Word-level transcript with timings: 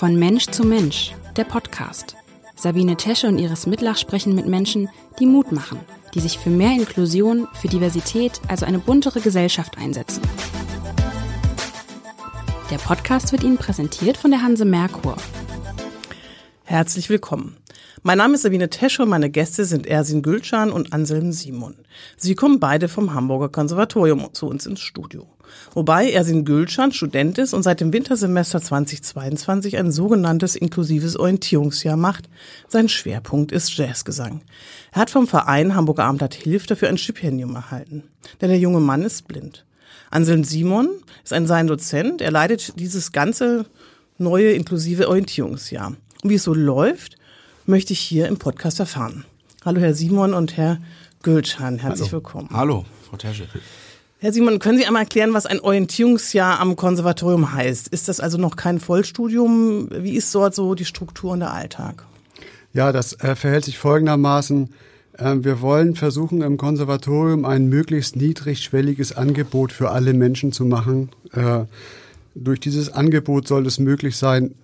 Von 0.00 0.18
Mensch 0.18 0.46
zu 0.46 0.64
Mensch, 0.64 1.12
der 1.36 1.44
Podcast. 1.44 2.16
Sabine 2.56 2.96
Tesche 2.96 3.28
und 3.28 3.38
Iris 3.38 3.66
Mitlach 3.66 3.98
sprechen 3.98 4.34
mit 4.34 4.46
Menschen, 4.46 4.88
die 5.18 5.26
Mut 5.26 5.52
machen, 5.52 5.78
die 6.14 6.20
sich 6.20 6.38
für 6.38 6.48
mehr 6.48 6.72
Inklusion, 6.72 7.46
für 7.52 7.68
Diversität, 7.68 8.40
also 8.48 8.64
eine 8.64 8.78
buntere 8.78 9.20
Gesellschaft 9.20 9.76
einsetzen. 9.76 10.22
Der 12.70 12.78
Podcast 12.78 13.32
wird 13.32 13.44
Ihnen 13.44 13.58
präsentiert 13.58 14.16
von 14.16 14.30
der 14.30 14.40
Hanse 14.40 14.64
Merkur. 14.64 15.16
Herzlich 16.70 17.10
willkommen. 17.10 17.56
Mein 18.04 18.18
Name 18.18 18.34
ist 18.34 18.42
Sabine 18.42 18.70
Tesche 18.70 19.02
und 19.02 19.08
meine 19.08 19.28
Gäste 19.28 19.64
sind 19.64 19.88
Ersin 19.88 20.22
Gülcan 20.22 20.70
und 20.70 20.92
Anselm 20.92 21.32
Simon. 21.32 21.74
Sie 22.16 22.36
kommen 22.36 22.60
beide 22.60 22.86
vom 22.86 23.12
Hamburger 23.12 23.48
Konservatorium 23.48 24.32
zu 24.34 24.46
uns 24.46 24.66
ins 24.66 24.78
Studio. 24.78 25.26
Wobei 25.74 26.12
Ersin 26.12 26.44
Gülcan 26.44 26.92
Student 26.92 27.38
ist 27.38 27.54
und 27.54 27.64
seit 27.64 27.80
dem 27.80 27.92
Wintersemester 27.92 28.62
2022 28.62 29.78
ein 29.78 29.90
sogenanntes 29.90 30.54
inklusives 30.54 31.16
Orientierungsjahr 31.16 31.96
macht. 31.96 32.28
Sein 32.68 32.88
Schwerpunkt 32.88 33.50
ist 33.50 33.76
Jazzgesang. 33.76 34.42
Er 34.92 35.00
hat 35.00 35.10
vom 35.10 35.26
Verein 35.26 35.74
Hamburger 35.74 36.04
Abendblatt 36.04 36.34
Hilft 36.34 36.70
dafür 36.70 36.88
ein 36.88 36.98
Stipendium 36.98 37.56
erhalten. 37.56 38.04
Denn 38.40 38.48
der 38.48 38.60
junge 38.60 38.78
Mann 38.78 39.02
ist 39.02 39.26
blind. 39.26 39.66
Anselm 40.12 40.44
Simon 40.44 40.90
ist 41.24 41.32
ein 41.32 41.48
sein 41.48 41.66
Dozent. 41.66 42.20
Er 42.20 42.30
leitet 42.30 42.78
dieses 42.78 43.10
ganze 43.10 43.66
neue 44.18 44.52
inklusive 44.52 45.08
Orientierungsjahr. 45.08 45.96
Und 46.22 46.30
wie 46.30 46.34
es 46.34 46.42
so 46.42 46.54
läuft, 46.54 47.16
möchte 47.66 47.92
ich 47.92 48.00
hier 48.00 48.28
im 48.28 48.36
Podcast 48.36 48.80
erfahren. 48.80 49.24
Hallo 49.64 49.80
Herr 49.80 49.94
Simon 49.94 50.34
und 50.34 50.56
Herr 50.56 50.78
Gülcan, 51.22 51.78
herzlich 51.78 52.08
Hallo. 52.08 52.18
willkommen. 52.18 52.48
Hallo, 52.52 52.84
Frau 53.08 53.16
Tesche. 53.16 53.46
Herr 54.18 54.32
Simon, 54.32 54.58
können 54.58 54.76
Sie 54.76 54.84
einmal 54.84 55.02
erklären, 55.02 55.32
was 55.32 55.46
ein 55.46 55.60
Orientierungsjahr 55.60 56.60
am 56.60 56.76
Konservatorium 56.76 57.54
heißt? 57.54 57.88
Ist 57.88 58.08
das 58.08 58.20
also 58.20 58.36
noch 58.36 58.56
kein 58.56 58.80
Vollstudium? 58.80 59.88
Wie 59.90 60.14
ist 60.14 60.34
dort 60.34 60.54
so 60.54 60.74
die 60.74 60.84
Struktur 60.84 61.32
und 61.32 61.40
der 61.40 61.54
Alltag? 61.54 62.04
Ja, 62.74 62.92
das 62.92 63.14
äh, 63.20 63.34
verhält 63.34 63.64
sich 63.64 63.78
folgendermaßen. 63.78 64.68
Äh, 65.14 65.36
wir 65.40 65.62
wollen 65.62 65.96
versuchen, 65.96 66.42
im 66.42 66.58
Konservatorium 66.58 67.46
ein 67.46 67.68
möglichst 67.68 68.16
niedrigschwelliges 68.16 69.16
Angebot 69.16 69.72
für 69.72 69.90
alle 69.90 70.12
Menschen 70.12 70.52
zu 70.52 70.66
machen. 70.66 71.10
Äh, 71.32 71.64
durch 72.34 72.60
dieses 72.60 72.92
Angebot 72.92 73.48
soll 73.48 73.66
es 73.66 73.78
möglich 73.78 74.18
sein, 74.18 74.54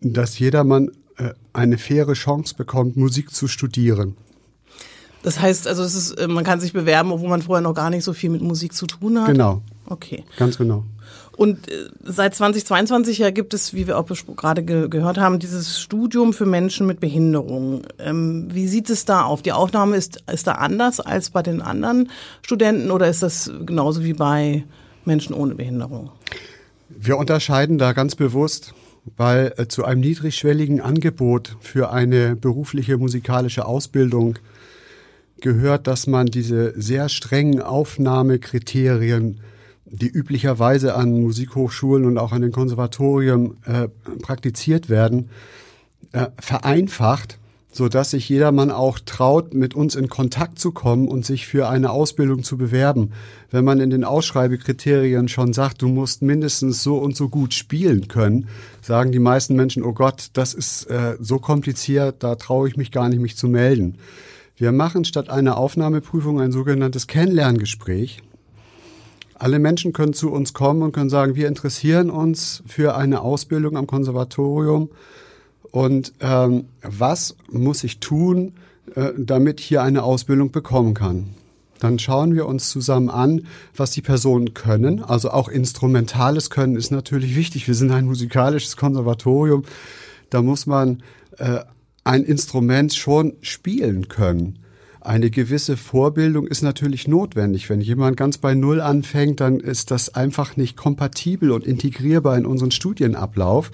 dass 0.00 0.38
jedermann 0.38 0.90
äh, 1.16 1.30
eine 1.52 1.78
faire 1.78 2.12
Chance 2.12 2.54
bekommt, 2.56 2.96
Musik 2.96 3.34
zu 3.34 3.48
studieren. 3.48 4.16
Das 5.22 5.40
heißt, 5.40 5.66
also 5.66 5.82
es 5.82 5.94
ist, 5.94 6.12
äh, 6.12 6.28
man 6.28 6.44
kann 6.44 6.60
sich 6.60 6.72
bewerben, 6.72 7.12
obwohl 7.12 7.28
man 7.28 7.42
vorher 7.42 7.62
noch 7.62 7.74
gar 7.74 7.90
nicht 7.90 8.04
so 8.04 8.12
viel 8.12 8.30
mit 8.30 8.42
Musik 8.42 8.72
zu 8.72 8.86
tun 8.86 9.20
hat. 9.20 9.28
Genau. 9.28 9.62
Okay. 9.86 10.24
Ganz 10.36 10.58
genau. 10.58 10.84
Und 11.36 11.68
äh, 11.68 11.88
seit 12.04 12.34
2022 12.34 13.18
ja 13.18 13.30
gibt 13.30 13.54
es, 13.54 13.74
wie 13.74 13.86
wir 13.86 13.98
auch 13.98 14.06
gerade 14.36 14.62
ge 14.64 14.88
gehört 14.88 15.18
haben, 15.18 15.38
dieses 15.38 15.80
Studium 15.80 16.32
für 16.32 16.46
Menschen 16.46 16.86
mit 16.86 17.00
Behinderung. 17.00 17.82
Ähm, 17.98 18.48
wie 18.52 18.68
sieht 18.68 18.90
es 18.90 19.04
da 19.04 19.22
auf? 19.22 19.42
Die 19.42 19.52
Aufnahme 19.52 19.96
ist, 19.96 20.22
ist 20.30 20.46
da 20.46 20.52
anders 20.52 21.00
als 21.00 21.30
bei 21.30 21.42
den 21.42 21.62
anderen 21.62 22.10
Studenten 22.42 22.90
oder 22.90 23.08
ist 23.08 23.22
das 23.22 23.50
genauso 23.64 24.04
wie 24.04 24.14
bei 24.14 24.64
Menschen 25.04 25.34
ohne 25.34 25.54
Behinderung? 25.54 26.10
Wir 26.88 27.16
unterscheiden 27.16 27.78
da 27.78 27.92
ganz 27.92 28.14
bewusst, 28.14 28.74
weil 29.16 29.54
äh, 29.56 29.68
zu 29.68 29.84
einem 29.84 30.00
niedrigschwelligen 30.00 30.80
Angebot 30.80 31.56
für 31.60 31.90
eine 31.90 32.36
berufliche 32.36 32.98
musikalische 32.98 33.66
Ausbildung 33.66 34.38
gehört, 35.40 35.86
dass 35.86 36.06
man 36.06 36.26
diese 36.26 36.78
sehr 36.80 37.08
strengen 37.08 37.62
Aufnahmekriterien, 37.62 39.40
die 39.86 40.08
üblicherweise 40.08 40.94
an 40.94 41.20
Musikhochschulen 41.20 42.04
und 42.04 42.18
auch 42.18 42.32
an 42.32 42.42
den 42.42 42.52
Konservatorien 42.52 43.56
äh, 43.64 43.88
praktiziert 44.20 44.88
werden, 44.90 45.30
äh, 46.12 46.26
vereinfacht, 46.38 47.38
so 47.78 47.88
dass 47.88 48.10
sich 48.10 48.28
jedermann 48.28 48.72
auch 48.72 48.98
traut, 48.98 49.54
mit 49.54 49.72
uns 49.72 49.94
in 49.94 50.08
Kontakt 50.08 50.58
zu 50.58 50.72
kommen 50.72 51.06
und 51.06 51.24
sich 51.24 51.46
für 51.46 51.68
eine 51.68 51.90
Ausbildung 51.90 52.42
zu 52.42 52.58
bewerben. 52.58 53.12
Wenn 53.52 53.64
man 53.64 53.78
in 53.78 53.88
den 53.88 54.02
Ausschreibekriterien 54.02 55.28
schon 55.28 55.52
sagt, 55.52 55.80
du 55.80 55.86
musst 55.86 56.20
mindestens 56.20 56.82
so 56.82 56.98
und 56.98 57.16
so 57.16 57.28
gut 57.28 57.54
spielen 57.54 58.08
können, 58.08 58.48
sagen 58.82 59.12
die 59.12 59.20
meisten 59.20 59.54
Menschen, 59.54 59.84
oh 59.84 59.92
Gott, 59.92 60.30
das 60.32 60.54
ist 60.54 60.90
äh, 60.90 61.16
so 61.20 61.38
kompliziert, 61.38 62.16
da 62.24 62.34
traue 62.34 62.68
ich 62.68 62.76
mich 62.76 62.90
gar 62.90 63.08
nicht, 63.08 63.20
mich 63.20 63.36
zu 63.36 63.46
melden. 63.46 63.98
Wir 64.56 64.72
machen 64.72 65.04
statt 65.04 65.30
einer 65.30 65.56
Aufnahmeprüfung 65.56 66.40
ein 66.40 66.50
sogenanntes 66.50 67.06
Kennenlerngespräch. 67.06 68.24
Alle 69.34 69.60
Menschen 69.60 69.92
können 69.92 70.14
zu 70.14 70.32
uns 70.32 70.52
kommen 70.52 70.82
und 70.82 70.90
können 70.90 71.10
sagen, 71.10 71.36
wir 71.36 71.46
interessieren 71.46 72.10
uns 72.10 72.60
für 72.66 72.96
eine 72.96 73.20
Ausbildung 73.20 73.76
am 73.76 73.86
Konservatorium 73.86 74.90
und 75.70 76.12
ähm, 76.20 76.66
was 76.82 77.36
muss 77.50 77.84
ich 77.84 78.00
tun, 78.00 78.54
äh, 78.94 79.12
damit 79.16 79.60
ich 79.60 79.66
hier 79.66 79.82
eine 79.82 80.02
Ausbildung 80.02 80.50
bekommen 80.50 80.94
kann. 80.94 81.34
Dann 81.78 81.98
schauen 81.98 82.34
wir 82.34 82.46
uns 82.46 82.70
zusammen 82.70 83.08
an, 83.08 83.46
was 83.76 83.92
die 83.92 84.02
Personen 84.02 84.54
können. 84.54 85.02
Also 85.02 85.30
auch 85.30 85.48
instrumentales 85.48 86.50
Können 86.50 86.76
ist 86.76 86.90
natürlich 86.90 87.36
wichtig. 87.36 87.68
Wir 87.68 87.74
sind 87.74 87.92
ein 87.92 88.06
musikalisches 88.06 88.76
Konservatorium. 88.76 89.64
Da 90.30 90.42
muss 90.42 90.66
man 90.66 91.02
äh, 91.38 91.60
ein 92.04 92.24
Instrument 92.24 92.94
schon 92.94 93.34
spielen 93.42 94.08
können. 94.08 94.58
Eine 95.08 95.30
gewisse 95.30 95.78
Vorbildung 95.78 96.46
ist 96.46 96.60
natürlich 96.60 97.08
notwendig. 97.08 97.70
Wenn 97.70 97.80
jemand 97.80 98.18
ganz 98.18 98.36
bei 98.36 98.54
Null 98.54 98.82
anfängt, 98.82 99.40
dann 99.40 99.58
ist 99.58 99.90
das 99.90 100.14
einfach 100.14 100.58
nicht 100.58 100.76
kompatibel 100.76 101.50
und 101.50 101.66
integrierbar 101.66 102.36
in 102.36 102.44
unseren 102.44 102.72
Studienablauf. 102.72 103.70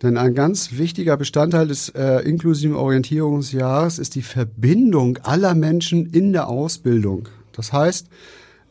Denn 0.00 0.16
ein 0.16 0.32
ganz 0.32 0.78
wichtiger 0.78 1.16
Bestandteil 1.16 1.66
des 1.66 1.88
äh, 1.88 2.18
inklusiven 2.20 2.76
Orientierungsjahres 2.76 3.98
ist 3.98 4.14
die 4.14 4.22
Verbindung 4.22 5.18
aller 5.24 5.56
Menschen 5.56 6.06
in 6.06 6.32
der 6.32 6.46
Ausbildung. 6.46 7.28
Das 7.50 7.72
heißt, 7.72 8.06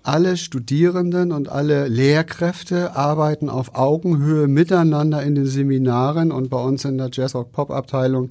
alle 0.02 0.38
Studierenden 0.38 1.34
und 1.34 1.50
alle 1.50 1.90
Lehrkräfte 1.90 2.96
arbeiten 2.96 3.50
auf 3.50 3.76
Augenhöhe 3.76 4.48
miteinander 4.48 5.22
in 5.22 5.36
den 5.36 5.48
Seminaren 5.48 6.32
und 6.32 6.50
bei 6.50 6.64
uns 6.64 6.86
in 6.86 6.98
der 6.98 7.10
Jazz 7.12 7.36
Rock 7.36 7.52
Pop 7.52 7.72
Abteilung 7.72 8.30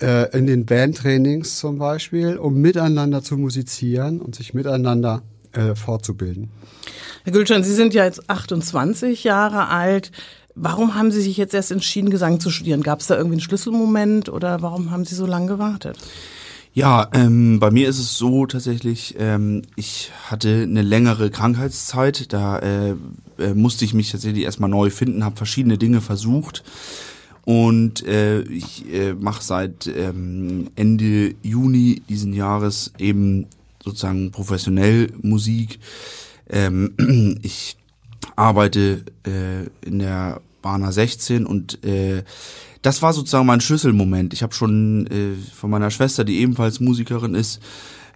äh, 0.00 0.36
in 0.36 0.46
den 0.46 0.66
Bandtrainings 0.66 1.58
zum 1.58 1.78
Beispiel, 1.78 2.36
um 2.36 2.54
miteinander 2.60 3.22
zu 3.22 3.36
musizieren 3.36 4.20
und 4.20 4.34
sich 4.34 4.54
miteinander 4.54 5.22
äh, 5.52 5.74
fortzubilden. 5.74 6.50
Herr 7.24 7.32
Gülcan, 7.32 7.64
Sie 7.64 7.74
sind 7.74 7.94
ja 7.94 8.04
jetzt 8.04 8.28
28 8.28 9.24
Jahre 9.24 9.68
alt. 9.68 10.12
Warum 10.54 10.94
haben 10.94 11.10
Sie 11.10 11.22
sich 11.22 11.36
jetzt 11.36 11.54
erst 11.54 11.70
entschieden, 11.72 12.10
Gesang 12.10 12.40
zu 12.40 12.50
studieren? 12.50 12.82
Gab 12.82 13.00
es 13.00 13.06
da 13.06 13.16
irgendwie 13.16 13.34
einen 13.34 13.40
Schlüsselmoment 13.40 14.28
oder 14.28 14.60
warum 14.60 14.90
haben 14.90 15.04
Sie 15.04 15.14
so 15.14 15.26
lange 15.26 15.46
gewartet? 15.46 15.96
Ja, 16.74 17.08
ähm, 17.12 17.58
bei 17.58 17.70
mir 17.70 17.88
ist 17.88 17.98
es 17.98 18.18
so 18.18 18.46
tatsächlich, 18.46 19.16
ähm, 19.18 19.62
ich 19.74 20.12
hatte 20.26 20.62
eine 20.62 20.82
längere 20.82 21.30
Krankheitszeit, 21.30 22.32
da 22.32 22.58
äh, 22.58 22.94
äh, 23.38 23.54
musste 23.54 23.84
ich 23.84 23.94
mich 23.94 24.12
tatsächlich 24.12 24.44
erstmal 24.44 24.70
neu 24.70 24.90
finden, 24.90 25.24
habe 25.24 25.36
verschiedene 25.36 25.78
Dinge 25.78 26.00
versucht 26.00 26.62
und 27.48 28.06
äh, 28.06 28.42
ich 28.42 28.92
äh, 28.92 29.14
mache 29.14 29.42
seit 29.42 29.86
ähm, 29.86 30.68
Ende 30.76 31.34
Juni 31.42 32.02
diesen 32.06 32.34
Jahres 32.34 32.92
eben 32.98 33.46
sozusagen 33.82 34.30
professionell 34.32 35.10
Musik. 35.22 35.78
Ähm, 36.50 37.38
ich 37.42 37.78
arbeite 38.36 39.02
äh, 39.26 39.64
in 39.80 39.98
der 39.98 40.42
Bana 40.60 40.92
16 40.92 41.46
und 41.46 41.82
äh, 41.86 42.22
das 42.82 43.00
war 43.00 43.14
sozusagen 43.14 43.46
mein 43.46 43.62
Schlüsselmoment. 43.62 44.34
Ich 44.34 44.42
habe 44.42 44.52
schon 44.52 45.06
äh, 45.06 45.34
von 45.54 45.70
meiner 45.70 45.90
Schwester, 45.90 46.24
die 46.24 46.40
ebenfalls 46.40 46.80
Musikerin 46.80 47.34
ist, 47.34 47.62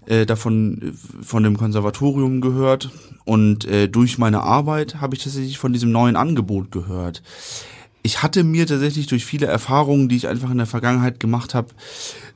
äh, 0.05 0.27
davon 0.27 0.93
von 1.23 1.43
dem 1.43 1.57
Konservatorium 1.57 2.43
gehört 2.43 2.91
und 3.25 3.65
äh, 3.65 3.89
durch 3.89 4.19
meine 4.19 4.43
Arbeit 4.43 5.01
habe 5.01 5.17
ich 5.17 5.25
tatsächlich 5.25 5.57
von 5.57 5.73
diesem 5.73 5.91
neuen 5.91 6.17
Angebot 6.17 6.71
gehört. 6.71 7.23
Ich 8.03 8.23
hatte 8.23 8.43
mir 8.43 8.67
tatsächlich 8.67 9.07
durch 9.07 9.25
viele 9.25 9.47
Erfahrungen, 9.47 10.09
die 10.09 10.17
ich 10.17 10.27
einfach 10.29 10.51
in 10.51 10.59
der 10.59 10.67
Vergangenheit 10.67 11.21
gemacht 11.21 11.55
habe, 11.55 11.69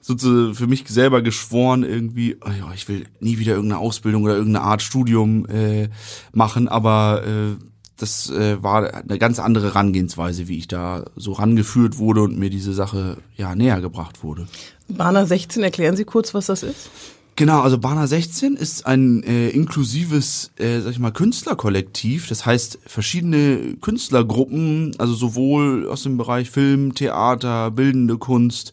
sozusagen 0.01 0.55
für 0.55 0.69
mich 0.69 0.85
selber 0.89 1.23
geschworen, 1.23 1.83
irgendwie, 1.83 2.37
oh 2.45 2.51
ja, 2.51 2.73
ich 2.75 2.89
will 2.89 3.07
nie 3.19 3.39
wieder 3.39 3.55
irgendeine 3.55 3.81
Ausbildung 3.81 4.23
oder 4.23 4.37
irgendeine 4.37 4.65
Art 4.65 4.83
Studium 4.83 5.47
äh, 5.47 5.89
machen, 6.33 6.69
aber 6.69 7.25
äh, 7.27 7.63
das 7.97 8.31
äh, 8.31 8.63
war 8.63 8.95
eine 8.95 9.19
ganz 9.19 9.39
andere 9.39 9.69
Herangehensweise, 9.69 10.49
wie 10.49 10.59
ich 10.59 10.69
da 10.69 11.05
so 11.17 11.33
rangeführt 11.33 11.99
wurde 11.99 12.23
und 12.23 12.39
mir 12.39 12.51
diese 12.51 12.73
Sache 12.73 13.17
ja 13.37 13.55
näher 13.55 13.81
gebracht 13.81 14.23
wurde. 14.23 14.47
Bana 14.89 15.27
16, 15.27 15.63
erklären 15.63 15.97
Sie 15.97 16.05
kurz, 16.05 16.35
was 16.35 16.47
das 16.47 16.63
ist? 16.63 16.91
Genau, 17.39 17.61
also 17.61 17.77
Bana 17.77 18.07
16 18.07 18.57
ist 18.57 18.87
ein 18.87 19.23
äh, 19.23 19.51
inklusives, 19.51 20.53
äh, 20.57 20.81
sag 20.81 20.93
ich 20.93 20.99
mal, 20.99 21.13
Künstlerkollektiv. 21.13 22.29
Das 22.29 22.47
heißt, 22.47 22.79
verschiedene 22.87 23.77
Künstlergruppen, 23.83 24.93
also 24.97 25.13
sowohl 25.13 25.87
aus 25.87 26.03
dem 26.03 26.17
Bereich 26.17 26.51
Film, 26.51 26.95
Theater, 26.95 27.71
bildende 27.71 28.17
Kunst, 28.17 28.73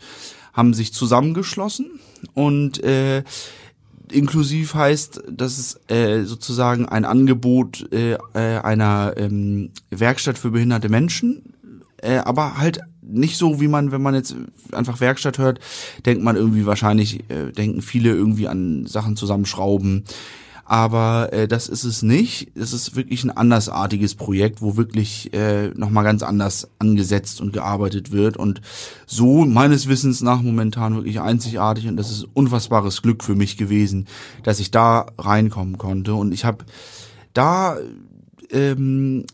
haben 0.53 0.73
sich 0.73 0.93
zusammengeschlossen 0.93 1.99
und 2.35 2.81
äh, 2.81 3.23
inklusiv 4.09 4.75
heißt, 4.75 5.23
dass 5.29 5.57
es 5.57 5.81
äh, 5.89 6.23
sozusagen 6.23 6.87
ein 6.87 7.03
Angebot 7.03 7.91
äh, 7.91 8.13
äh, 8.33 8.59
einer 8.59 9.15
ähm, 9.17 9.71
Werkstatt 9.89 10.37
für 10.37 10.51
behinderte 10.51 10.87
Menschen, 10.87 11.53
äh, 11.97 12.17
aber 12.17 12.57
halt 12.57 12.79
nicht 13.05 13.37
so, 13.37 13.59
wie 13.59 13.67
man, 13.67 13.91
wenn 13.91 14.01
man 14.01 14.15
jetzt 14.15 14.35
einfach 14.71 14.99
Werkstatt 14.99 15.37
hört, 15.37 15.59
denkt 16.05 16.23
man 16.23 16.35
irgendwie 16.35 16.65
wahrscheinlich, 16.65 17.29
äh, 17.29 17.51
denken 17.51 17.81
viele 17.81 18.09
irgendwie 18.09 18.47
an 18.47 18.85
Sachen 18.85 19.15
zusammenschrauben. 19.15 20.03
Aber 20.65 21.33
äh, 21.33 21.47
das 21.47 21.67
ist 21.67 21.83
es 21.83 22.03
nicht. 22.03 22.51
Es 22.55 22.71
ist 22.71 22.95
wirklich 22.95 23.23
ein 23.25 23.31
andersartiges 23.31 24.15
Projekt, 24.15 24.61
wo 24.61 24.77
wirklich 24.77 25.33
äh, 25.33 25.69
nochmal 25.75 26.05
ganz 26.05 26.23
anders 26.23 26.69
angesetzt 26.79 27.41
und 27.41 27.51
gearbeitet 27.51 28.11
wird. 28.11 28.37
Und 28.37 28.61
so 29.05 29.45
meines 29.45 29.87
Wissens 29.89 30.21
nach 30.21 30.41
momentan 30.41 30.95
wirklich 30.95 31.19
einzigartig. 31.19 31.87
Und 31.87 31.97
das 31.97 32.11
ist 32.11 32.27
unfassbares 32.33 33.01
Glück 33.01 33.23
für 33.23 33.35
mich 33.35 33.57
gewesen, 33.57 34.07
dass 34.43 34.59
ich 34.59 34.71
da 34.71 35.07
reinkommen 35.17 35.77
konnte. 35.77 36.13
Und 36.13 36.31
ich 36.31 36.45
habe 36.45 36.63
da 37.33 37.77
ähm, 38.49 39.25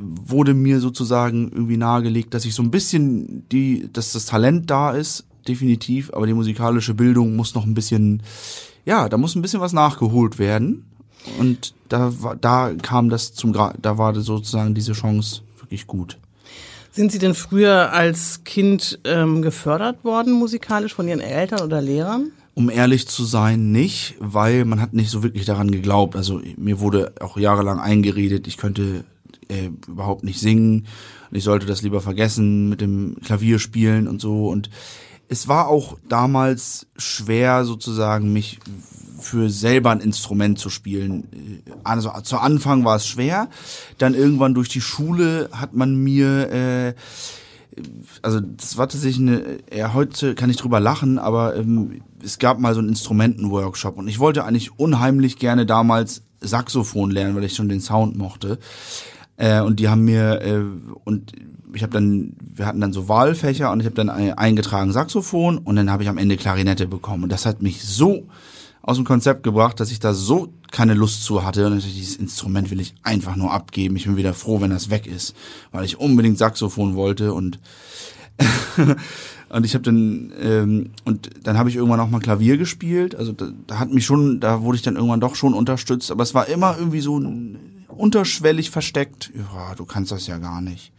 wurde 0.00 0.54
mir 0.54 0.80
sozusagen 0.80 1.50
irgendwie 1.52 1.76
nahegelegt, 1.76 2.34
dass 2.34 2.44
ich 2.44 2.54
so 2.54 2.62
ein 2.62 2.70
bisschen 2.70 3.48
die, 3.50 3.88
dass 3.92 4.12
das 4.12 4.26
Talent 4.26 4.70
da 4.70 4.92
ist, 4.92 5.24
definitiv, 5.46 6.12
aber 6.12 6.26
die 6.26 6.34
musikalische 6.34 6.94
Bildung 6.94 7.36
muss 7.36 7.54
noch 7.54 7.64
ein 7.64 7.74
bisschen, 7.74 8.22
ja, 8.84 9.08
da 9.08 9.16
muss 9.16 9.34
ein 9.34 9.42
bisschen 9.42 9.60
was 9.60 9.72
nachgeholt 9.72 10.38
werden. 10.38 10.84
Und 11.38 11.74
da, 11.88 12.12
da 12.40 12.72
kam 12.80 13.10
das 13.10 13.34
zum, 13.34 13.52
da 13.52 13.98
war 13.98 14.14
sozusagen 14.14 14.74
diese 14.74 14.92
Chance 14.92 15.42
wirklich 15.58 15.86
gut. 15.86 16.18
Sind 16.92 17.12
Sie 17.12 17.18
denn 17.18 17.34
früher 17.34 17.92
als 17.92 18.42
Kind 18.44 18.98
ähm, 19.04 19.42
gefördert 19.42 20.02
worden 20.04 20.32
musikalisch 20.32 20.94
von 20.94 21.06
Ihren 21.06 21.20
Eltern 21.20 21.60
oder 21.60 21.80
Lehrern? 21.80 22.32
Um 22.54 22.68
ehrlich 22.68 23.06
zu 23.06 23.24
sein, 23.24 23.70
nicht, 23.70 24.16
weil 24.18 24.64
man 24.64 24.80
hat 24.80 24.92
nicht 24.92 25.10
so 25.10 25.22
wirklich 25.22 25.44
daran 25.44 25.70
geglaubt. 25.70 26.16
Also 26.16 26.40
mir 26.56 26.80
wurde 26.80 27.12
auch 27.20 27.36
jahrelang 27.36 27.78
eingeredet, 27.78 28.48
ich 28.48 28.56
könnte 28.56 29.04
äh, 29.50 29.70
überhaupt 29.88 30.24
nicht 30.24 30.40
singen 30.40 30.86
und 31.30 31.36
ich 31.36 31.44
sollte 31.44 31.66
das 31.66 31.82
lieber 31.82 32.00
vergessen 32.00 32.68
mit 32.68 32.80
dem 32.80 33.16
Klavier 33.24 33.58
spielen 33.58 34.08
und 34.08 34.20
so. 34.20 34.48
Und 34.48 34.70
es 35.28 35.48
war 35.48 35.68
auch 35.68 35.98
damals 36.08 36.86
schwer 36.96 37.64
sozusagen 37.64 38.32
mich 38.32 38.58
für 39.20 39.50
selber 39.50 39.90
ein 39.90 40.00
Instrument 40.00 40.58
zu 40.58 40.70
spielen. 40.70 41.62
Also 41.84 42.10
zu 42.22 42.38
Anfang 42.38 42.84
war 42.84 42.96
es 42.96 43.06
schwer, 43.06 43.48
dann 43.98 44.14
irgendwann 44.14 44.54
durch 44.54 44.68
die 44.68 44.80
Schule 44.80 45.50
hat 45.52 45.74
man 45.74 45.94
mir 45.94 46.50
äh, 46.50 46.94
also 48.22 48.40
das 48.40 48.76
war 48.76 48.88
tatsächlich 48.88 49.20
eine, 49.20 49.58
ja, 49.74 49.94
heute 49.94 50.34
kann 50.34 50.50
ich 50.50 50.56
drüber 50.56 50.80
lachen, 50.80 51.18
aber 51.18 51.56
ähm, 51.56 52.02
es 52.22 52.38
gab 52.38 52.58
mal 52.58 52.74
so 52.74 52.80
einen 52.80 52.88
Instrumentenworkshop 52.88 53.96
und 53.96 54.08
ich 54.08 54.18
wollte 54.18 54.44
eigentlich 54.44 54.78
unheimlich 54.78 55.38
gerne 55.38 55.66
damals 55.66 56.22
Saxophon 56.40 57.10
lernen, 57.10 57.36
weil 57.36 57.44
ich 57.44 57.54
schon 57.54 57.68
den 57.68 57.80
Sound 57.80 58.16
mochte. 58.16 58.58
Äh, 59.40 59.62
und 59.62 59.80
die 59.80 59.88
haben 59.88 60.04
mir 60.04 60.42
äh, 60.42 60.62
und 61.04 61.32
ich 61.72 61.82
habe 61.82 61.92
dann, 61.92 62.34
wir 62.40 62.66
hatten 62.66 62.80
dann 62.80 62.92
so 62.92 63.08
Wahlfächer 63.08 63.72
und 63.72 63.80
ich 63.80 63.86
habe 63.86 63.94
dann 63.94 64.10
eingetragen 64.10 64.92
Saxophon 64.92 65.56
und 65.56 65.76
dann 65.76 65.90
habe 65.90 66.02
ich 66.02 66.08
am 66.08 66.18
Ende 66.18 66.36
Klarinette 66.36 66.86
bekommen. 66.86 67.22
Und 67.22 67.32
das 67.32 67.46
hat 67.46 67.62
mich 67.62 67.82
so 67.82 68.26
aus 68.82 68.96
dem 68.96 69.06
Konzept 69.06 69.42
gebracht, 69.42 69.80
dass 69.80 69.92
ich 69.92 70.00
da 70.00 70.12
so 70.12 70.52
keine 70.72 70.94
Lust 70.94 71.24
zu 71.24 71.44
hatte. 71.44 71.66
Und 71.66 71.82
dieses 71.82 72.16
Instrument 72.16 72.70
will 72.70 72.80
ich 72.80 72.94
einfach 73.02 73.36
nur 73.36 73.52
abgeben. 73.52 73.96
Ich 73.96 74.04
bin 74.04 74.16
wieder 74.16 74.34
froh, 74.34 74.60
wenn 74.60 74.70
das 74.70 74.90
weg 74.90 75.06
ist, 75.06 75.34
weil 75.72 75.84
ich 75.84 75.98
unbedingt 75.98 76.36
Saxophon 76.36 76.94
wollte 76.94 77.32
und 77.32 77.60
und 79.48 79.64
ich 79.64 79.74
habe 79.74 79.84
dann 79.84 80.32
ähm, 80.42 80.90
und 81.04 81.30
dann 81.44 81.56
habe 81.56 81.70
ich 81.70 81.76
irgendwann 81.76 82.00
auch 82.00 82.10
mal 82.10 82.20
Klavier 82.20 82.58
gespielt. 82.58 83.14
Also 83.14 83.32
da, 83.32 83.48
da 83.66 83.78
hat 83.78 83.92
mich 83.92 84.04
schon, 84.04 84.40
da 84.40 84.62
wurde 84.62 84.76
ich 84.76 84.82
dann 84.82 84.96
irgendwann 84.96 85.20
doch 85.20 85.34
schon 85.34 85.54
unterstützt. 85.54 86.10
Aber 86.10 86.24
es 86.24 86.34
war 86.34 86.48
immer 86.48 86.76
irgendwie 86.78 87.00
so 87.00 87.18
unterschwellig 87.96 88.70
versteckt. 88.70 89.30
Ja, 89.34 89.74
du 89.74 89.84
kannst 89.84 90.12
das 90.12 90.26
ja 90.26 90.38
gar 90.38 90.60
nicht. 90.60 90.92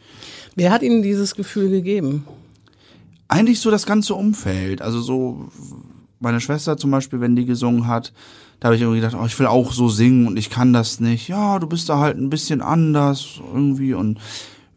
Wer 0.55 0.71
hat 0.71 0.81
Ihnen 0.81 1.01
dieses 1.01 1.35
Gefühl 1.35 1.69
gegeben? 1.69 2.25
Eigentlich 3.27 3.59
so 3.59 3.71
das 3.71 3.85
ganze 3.85 4.15
Umfeld. 4.15 4.81
Also 4.81 5.01
so 5.01 5.49
meine 6.19 6.41
Schwester 6.41 6.77
zum 6.77 6.91
Beispiel, 6.91 7.21
wenn 7.21 7.35
die 7.35 7.45
gesungen 7.45 7.87
hat, 7.87 8.13
da 8.59 8.67
habe 8.67 8.75
ich 8.75 8.81
irgendwie 8.81 8.99
gedacht, 8.99 9.15
oh, 9.19 9.25
ich 9.25 9.37
will 9.39 9.47
auch 9.47 9.73
so 9.73 9.89
singen 9.89 10.27
und 10.27 10.37
ich 10.37 10.49
kann 10.49 10.71
das 10.71 10.99
nicht. 10.99 11.27
Ja, 11.27 11.57
du 11.57 11.67
bist 11.67 11.89
da 11.89 11.97
halt 11.97 12.17
ein 12.17 12.29
bisschen 12.29 12.61
anders 12.61 13.41
irgendwie 13.53 13.95
und 13.95 14.19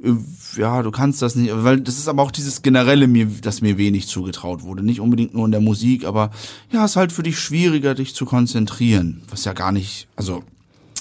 äh, 0.03 0.15
ja, 0.57 0.83
du 0.83 0.91
kannst 0.91 1.21
das 1.21 1.35
nicht, 1.35 1.53
weil 1.55 1.81
das 1.81 1.99
ist 1.99 2.09
aber 2.09 2.23
auch 2.23 2.31
dieses 2.31 2.63
generelle 2.63 3.07
mir, 3.07 3.27
dass 3.27 3.61
mir 3.61 3.77
wenig 3.77 4.07
zugetraut 4.07 4.63
wurde, 4.63 4.83
nicht 4.83 5.01
unbedingt 5.01 5.35
nur 5.35 5.45
in 5.45 5.53
der 5.53 5.61
Musik, 5.61 6.07
aber 6.07 6.31
ja, 6.73 6.85
ist 6.85 6.97
halt 6.97 7.13
für 7.13 7.23
dich 7.23 7.39
schwieriger, 7.39 7.95
dich 7.95 8.15
zu 8.15 8.25
konzentrieren, 8.25 9.23
was 9.29 9.45
ja 9.45 9.53
gar 9.53 9.73
nicht, 9.73 10.09
also 10.17 10.43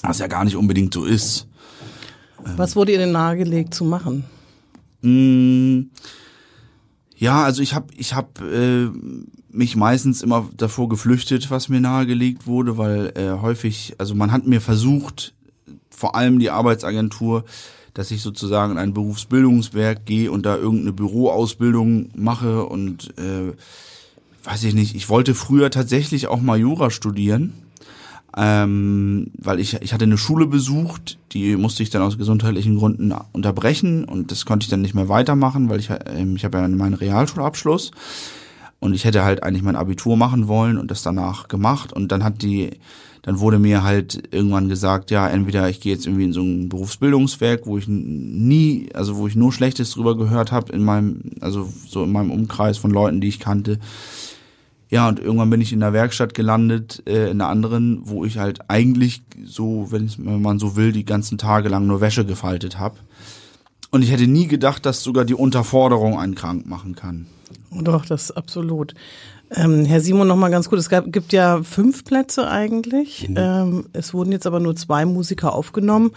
was 0.03 0.19
ja 0.19 0.27
gar 0.27 0.43
nicht 0.43 0.55
unbedingt 0.55 0.93
so 0.93 1.05
ist. 1.05 1.47
Was 2.57 2.75
wurde 2.75 2.91
ihr 2.91 2.97
denn 2.97 3.13
nahegelegt 3.13 3.73
zu 3.73 3.85
machen? 3.85 4.25
Mm, 5.01 5.89
ja, 7.15 7.43
also 7.43 7.61
ich 7.61 7.73
habe 7.73 7.87
ich 7.95 8.13
hab, 8.13 8.41
äh, 8.41 8.89
mich 9.49 9.75
meistens 9.75 10.21
immer 10.21 10.49
davor 10.57 10.89
geflüchtet, 10.89 11.49
was 11.51 11.69
mir 11.69 11.79
nahegelegt 11.79 12.47
wurde, 12.47 12.77
weil 12.77 13.13
äh, 13.15 13.39
häufig, 13.41 13.95
also 13.97 14.13
man 14.13 14.31
hat 14.31 14.45
mir 14.45 14.61
versucht, 14.61 15.33
vor 15.89 16.15
allem 16.15 16.39
die 16.39 16.49
Arbeitsagentur, 16.49 17.45
dass 17.93 18.11
ich 18.11 18.21
sozusagen 18.21 18.73
in 18.73 18.77
ein 18.79 18.93
Berufsbildungswerk 18.93 20.05
gehe 20.05 20.31
und 20.31 20.45
da 20.45 20.57
irgendeine 20.57 20.93
Büroausbildung 20.93 22.09
mache 22.15 22.65
und 22.65 23.13
äh, 23.19 23.53
weiß 24.43 24.63
ich 24.63 24.73
nicht, 24.73 24.95
ich 24.95 25.07
wollte 25.07 25.35
früher 25.35 25.69
tatsächlich 25.69 26.27
auch 26.27 26.41
mal 26.41 26.59
Jura 26.59 26.89
studieren 26.89 27.62
ähm, 28.35 29.31
weil 29.37 29.59
ich, 29.59 29.75
ich 29.81 29.93
hatte 29.93 30.05
eine 30.05 30.17
Schule 30.17 30.47
besucht, 30.47 31.19
die 31.33 31.55
musste 31.55 31.83
ich 31.83 31.89
dann 31.89 32.01
aus 32.01 32.17
gesundheitlichen 32.17 32.77
Gründen 32.77 33.13
unterbrechen 33.31 34.05
und 34.05 34.31
das 34.31 34.45
konnte 34.45 34.63
ich 34.65 34.69
dann 34.69 34.81
nicht 34.81 34.95
mehr 34.95 35.09
weitermachen, 35.09 35.69
weil 35.69 35.79
ich, 35.79 35.89
ähm, 36.07 36.35
ich 36.35 36.43
habe 36.43 36.57
ja 36.57 36.67
meinen 36.67 36.95
Realschulabschluss 36.95 37.91
und 38.79 38.93
ich 38.93 39.05
hätte 39.05 39.23
halt 39.23 39.43
eigentlich 39.43 39.61
mein 39.61 39.75
Abitur 39.75 40.17
machen 40.17 40.47
wollen 40.47 40.77
und 40.77 40.89
das 40.89 41.03
danach 41.03 41.47
gemacht 41.47 41.93
und 41.93 42.11
dann 42.11 42.23
hat 42.23 42.41
die, 42.41 42.71
dann 43.21 43.39
wurde 43.39 43.59
mir 43.59 43.83
halt 43.83 44.23
irgendwann 44.31 44.67
gesagt, 44.67 45.11
ja, 45.11 45.27
entweder 45.27 45.69
ich 45.69 45.79
gehe 45.79 45.93
jetzt 45.93 46.07
irgendwie 46.07 46.25
in 46.25 46.33
so 46.33 46.41
ein 46.41 46.69
Berufsbildungswerk, 46.69 47.67
wo 47.67 47.77
ich 47.77 47.87
nie, 47.87 48.89
also 48.95 49.15
wo 49.17 49.27
ich 49.27 49.35
nur 49.35 49.53
Schlechtes 49.53 49.91
drüber 49.91 50.17
gehört 50.17 50.51
habe 50.51 50.73
in 50.73 50.83
meinem, 50.83 51.21
also 51.39 51.71
so 51.87 52.03
in 52.03 52.11
meinem 52.11 52.31
Umkreis 52.31 52.79
von 52.79 52.89
Leuten, 52.89 53.21
die 53.21 53.29
ich 53.29 53.39
kannte, 53.39 53.79
ja, 54.93 55.09
und 55.09 55.19
irgendwann 55.19 55.49
bin 55.49 55.59
ich 55.59 55.73
in 55.73 55.79
der 55.79 55.91
Werkstatt 55.91 56.35
gelandet, 56.35 57.01
äh, 57.07 57.31
in 57.31 57.41
einer 57.41 57.49
anderen, 57.49 58.01
wo 58.03 58.25
ich 58.25 58.37
halt 58.37 58.69
eigentlich 58.69 59.23
so, 59.43 59.87
wenn, 59.89 60.07
wenn 60.19 60.39
man 60.39 60.59
so 60.59 60.75
will, 60.75 60.91
die 60.91 61.03
ganzen 61.03 61.39
Tage 61.39 61.67
lang 61.67 61.87
nur 61.87 61.99
Wäsche 61.99 62.25
gefaltet 62.25 62.77
habe. 62.77 62.97
Und 63.89 64.03
ich 64.03 64.11
hätte 64.11 64.27
nie 64.27 64.45
gedacht, 64.45 64.85
dass 64.85 65.01
sogar 65.01 65.25
die 65.25 65.33
Unterforderung 65.33 66.19
einen 66.19 66.35
krank 66.35 66.67
machen 66.67 66.93
kann. 66.93 67.25
Doch, 67.71 68.05
das 68.05 68.25
ist 68.25 68.31
absolut. 68.37 68.93
Ähm, 69.49 69.83
Herr 69.85 69.99
Simon, 69.99 70.27
noch 70.27 70.35
mal 70.35 70.51
ganz 70.51 70.69
gut. 70.69 70.77
Es 70.77 70.89
gab, 70.89 71.11
gibt 71.11 71.33
ja 71.33 71.63
fünf 71.63 72.05
Plätze 72.05 72.47
eigentlich. 72.47 73.27
Mhm. 73.29 73.35
Ähm, 73.35 73.85
es 73.93 74.13
wurden 74.13 74.31
jetzt 74.31 74.45
aber 74.45 74.59
nur 74.59 74.75
zwei 74.75 75.05
Musiker 75.05 75.55
aufgenommen. 75.55 76.11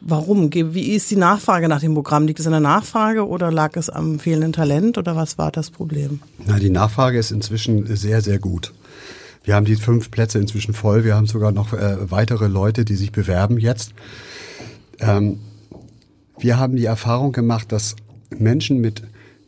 Warum? 0.00 0.52
Wie 0.52 0.92
ist 0.92 1.10
die 1.10 1.16
Nachfrage 1.16 1.68
nach 1.68 1.80
dem 1.80 1.94
Programm? 1.94 2.26
Liegt 2.26 2.40
es 2.40 2.46
an 2.46 2.52
der 2.52 2.60
Nachfrage 2.60 3.26
oder 3.26 3.50
lag 3.50 3.76
es 3.76 3.88
am 3.88 4.18
fehlenden 4.18 4.52
Talent 4.52 4.98
oder 4.98 5.16
was 5.16 5.38
war 5.38 5.50
das 5.50 5.70
Problem? 5.70 6.20
Na, 6.44 6.58
die 6.58 6.70
Nachfrage 6.70 7.18
ist 7.18 7.30
inzwischen 7.30 7.86
sehr, 7.96 8.20
sehr 8.20 8.38
gut. 8.38 8.72
Wir 9.44 9.54
haben 9.54 9.66
die 9.66 9.76
fünf 9.76 10.10
Plätze 10.10 10.38
inzwischen 10.38 10.74
voll. 10.74 11.04
Wir 11.04 11.14
haben 11.14 11.26
sogar 11.26 11.52
noch 11.52 11.72
äh, 11.72 12.10
weitere 12.10 12.48
Leute, 12.48 12.84
die 12.84 12.96
sich 12.96 13.12
bewerben 13.12 13.58
jetzt. 13.58 13.92
Ähm, 15.00 15.40
wir 16.38 16.58
haben 16.58 16.76
die 16.76 16.86
Erfahrung 16.86 17.32
gemacht, 17.32 17.70
dass 17.70 17.96
Menschen 18.36 18.80
mit 18.80 19.02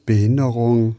Behinderung 0.04 0.96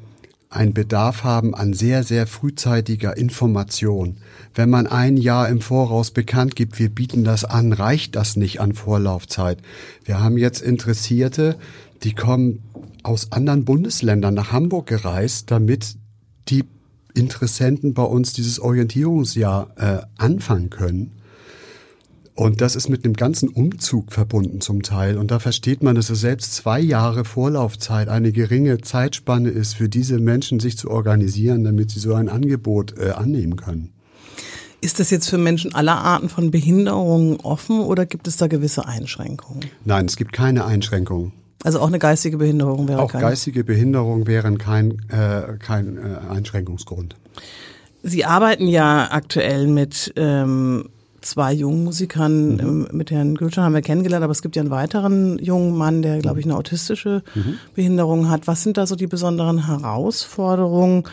einen 0.50 0.74
Bedarf 0.74 1.24
haben 1.24 1.54
an 1.54 1.74
sehr, 1.74 2.04
sehr 2.04 2.26
frühzeitiger 2.26 3.18
Information. 3.18 4.18
Wenn 4.56 4.70
man 4.70 4.88
ein 4.88 5.18
Jahr 5.18 5.50
im 5.50 5.60
Voraus 5.60 6.12
bekannt 6.12 6.56
gibt, 6.56 6.80
wir 6.80 6.90
bieten 6.90 7.24
das 7.24 7.44
an, 7.44 7.74
reicht 7.74 8.16
das 8.16 8.38
nicht 8.38 8.62
an 8.62 8.74
Vorlaufzeit. 8.74 9.60
Wir 10.06 10.22
haben 10.22 10.38
jetzt 10.38 10.62
Interessierte, 10.62 11.58
die 12.04 12.14
kommen 12.14 12.64
aus 13.04 13.32
anderen 13.32 13.66
Bundesländern 13.66 14.34
nach 14.34 14.52
Hamburg 14.52 14.88
gereist, 14.88 15.52
damit 15.52 15.98
die 16.48 16.64
Interessenten 17.14 17.94
bei 17.94 18.04
uns 18.04 18.34
dieses 18.34 18.60
Orientierungsjahr 18.60 19.70
äh, 19.76 20.06
anfangen 20.18 20.70
können. 20.70 21.17
Und 22.38 22.62
das 22.62 22.76
ist 22.76 22.88
mit 22.88 23.04
einem 23.04 23.16
ganzen 23.16 23.50
Umzug 23.50 24.14
verbunden 24.14 24.62
zum 24.62 24.84
Teil. 24.84 25.18
Und 25.18 25.32
da 25.32 25.40
versteht 25.40 25.82
man, 25.82 25.96
dass 25.96 26.12
es 26.12 26.22
selbst 26.22 26.54
zwei 26.54 26.80
Jahre 26.80 27.26
Vorlaufzeit 27.26 28.10
eine 28.10 28.32
geringe 28.32 28.80
Zeitspanne 28.80 29.50
ist, 29.50 29.74
für 29.74 29.90
diese 29.90 30.20
Menschen 30.20 30.60
sich 30.60 30.78
zu 30.78 30.92
organisieren, 30.92 31.64
damit 31.64 31.90
sie 31.90 32.00
so 32.00 32.14
ein 32.14 32.30
Angebot 32.30 32.94
äh, 33.00 33.10
annehmen 33.10 33.56
können. 33.56 33.92
Ist 34.82 35.00
das 35.00 35.10
jetzt 35.10 35.28
für 35.28 35.40
Menschen 35.40 35.74
aller 35.74 35.98
Arten 35.98 36.30
von 36.30 36.52
Behinderungen 36.52 37.38
offen 37.38 37.80
oder 37.80 38.06
gibt 38.06 38.28
es 38.28 38.38
da 38.38 38.46
gewisse 38.46 38.86
Einschränkungen? 38.86 39.66
Nein, 39.84 40.06
es 40.06 40.16
gibt 40.16 40.32
keine 40.32 40.66
Einschränkungen. 40.66 41.32
Also 41.64 41.80
auch 41.80 41.88
eine 41.88 41.98
geistige 41.98 42.38
Behinderung 42.38 42.88
wäre 42.88 43.02
auch 43.02 43.12
kein... 43.12 43.24
Auch 43.24 43.30
geistige 43.30 43.64
Behinderung 43.64 44.28
wären 44.28 44.60
kein, 44.60 44.92
äh, 45.10 45.58
kein 45.58 45.98
äh, 45.98 46.32
Einschränkungsgrund. 46.32 47.16
Sie 48.04 48.26
arbeiten 48.26 48.68
ja 48.68 49.08
aktuell 49.10 49.66
mit 49.66 50.14
ähm, 50.16 50.90
zwei 51.28 51.54
jungen 51.54 51.84
Musikern. 51.84 52.54
Mhm. 52.54 52.60
Ähm, 52.60 52.88
Mit 52.92 53.12
Herrn 53.12 53.36
Gülschan 53.36 53.64
haben 53.64 53.74
wir 53.74 53.82
kennengelernt, 53.82 54.24
aber 54.24 54.32
es 54.32 54.42
gibt 54.42 54.56
ja 54.56 54.62
einen 54.62 54.72
weiteren 54.72 55.38
jungen 55.40 55.78
Mann, 55.78 56.02
der, 56.02 56.20
glaube 56.20 56.40
ich, 56.40 56.46
eine 56.46 56.56
autistische 56.56 57.24
Mhm. 57.36 57.56
Behinderung 57.76 58.30
hat. 58.30 58.48
Was 58.48 58.64
sind 58.64 58.78
da 58.78 58.88
so 58.88 58.96
die 58.96 59.08
besonderen 59.08 59.66
Herausforderungen, 59.68 61.04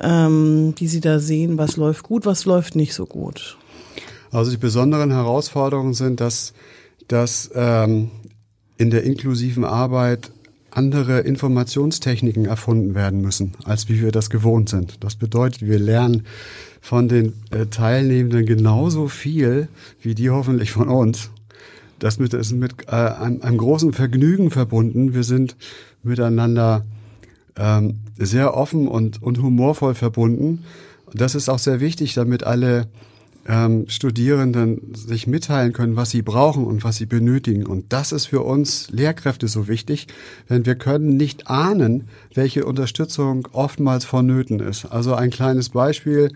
ähm, 0.00 0.74
die 0.78 0.88
Sie 0.88 1.00
da 1.00 1.18
sehen? 1.18 1.58
Was 1.58 1.76
läuft 1.76 2.02
gut, 2.04 2.26
was 2.26 2.44
läuft 2.44 2.76
nicht 2.76 2.94
so 2.94 3.06
gut? 3.06 3.56
Also 4.30 4.50
die 4.50 4.56
besonderen 4.58 5.10
Herausforderungen 5.10 5.94
sind, 5.94 6.20
dass, 6.20 6.52
dass 7.08 7.50
ähm, 7.54 8.10
in 8.76 8.90
der 8.90 9.04
inklusiven 9.04 9.64
Arbeit 9.64 10.30
andere 10.70 11.20
Informationstechniken 11.20 12.44
erfunden 12.44 12.94
werden 12.94 13.20
müssen, 13.20 13.52
als 13.64 13.88
wie 13.88 14.00
wir 14.00 14.12
das 14.12 14.30
gewohnt 14.30 14.68
sind. 14.68 15.02
Das 15.02 15.16
bedeutet, 15.16 15.62
wir 15.62 15.78
lernen 15.78 16.24
von 16.80 17.08
den 17.08 17.32
äh, 17.50 17.66
Teilnehmenden 17.66 18.46
genauso 18.46 19.08
viel 19.08 19.68
wie 20.00 20.14
die 20.14 20.30
hoffentlich 20.30 20.70
von 20.70 20.88
uns. 20.88 21.30
Das 21.98 22.18
mit, 22.18 22.34
ist 22.34 22.52
mit 22.52 22.74
äh, 22.86 22.92
einem, 22.92 23.42
einem 23.42 23.58
großen 23.58 23.92
Vergnügen 23.92 24.50
verbunden. 24.50 25.14
Wir 25.14 25.24
sind 25.24 25.56
miteinander 26.02 26.84
ähm, 27.56 27.96
sehr 28.16 28.56
offen 28.56 28.86
und, 28.86 29.22
und 29.22 29.42
humorvoll 29.42 29.94
verbunden. 29.94 30.64
Das 31.12 31.34
ist 31.34 31.48
auch 31.48 31.58
sehr 31.58 31.80
wichtig, 31.80 32.14
damit 32.14 32.44
alle 32.44 32.88
ähm, 33.48 33.86
Studierenden 33.88 34.94
sich 34.94 35.26
mitteilen 35.26 35.72
können, 35.72 35.96
was 35.96 36.10
sie 36.10 36.20
brauchen 36.20 36.64
und 36.64 36.84
was 36.84 36.96
sie 36.96 37.06
benötigen. 37.06 37.66
Und 37.66 37.92
das 37.92 38.12
ist 38.12 38.26
für 38.26 38.42
uns 38.42 38.90
Lehrkräfte 38.90 39.48
so 39.48 39.68
wichtig, 39.68 40.06
denn 40.50 40.66
wir 40.66 40.74
können 40.74 41.16
nicht 41.16 41.48
ahnen, 41.48 42.08
welche 42.34 42.66
Unterstützung 42.66 43.48
oftmals 43.52 44.04
vonnöten 44.04 44.60
ist. 44.60 44.84
Also 44.84 45.14
ein 45.14 45.30
kleines 45.30 45.70
Beispiel, 45.70 46.30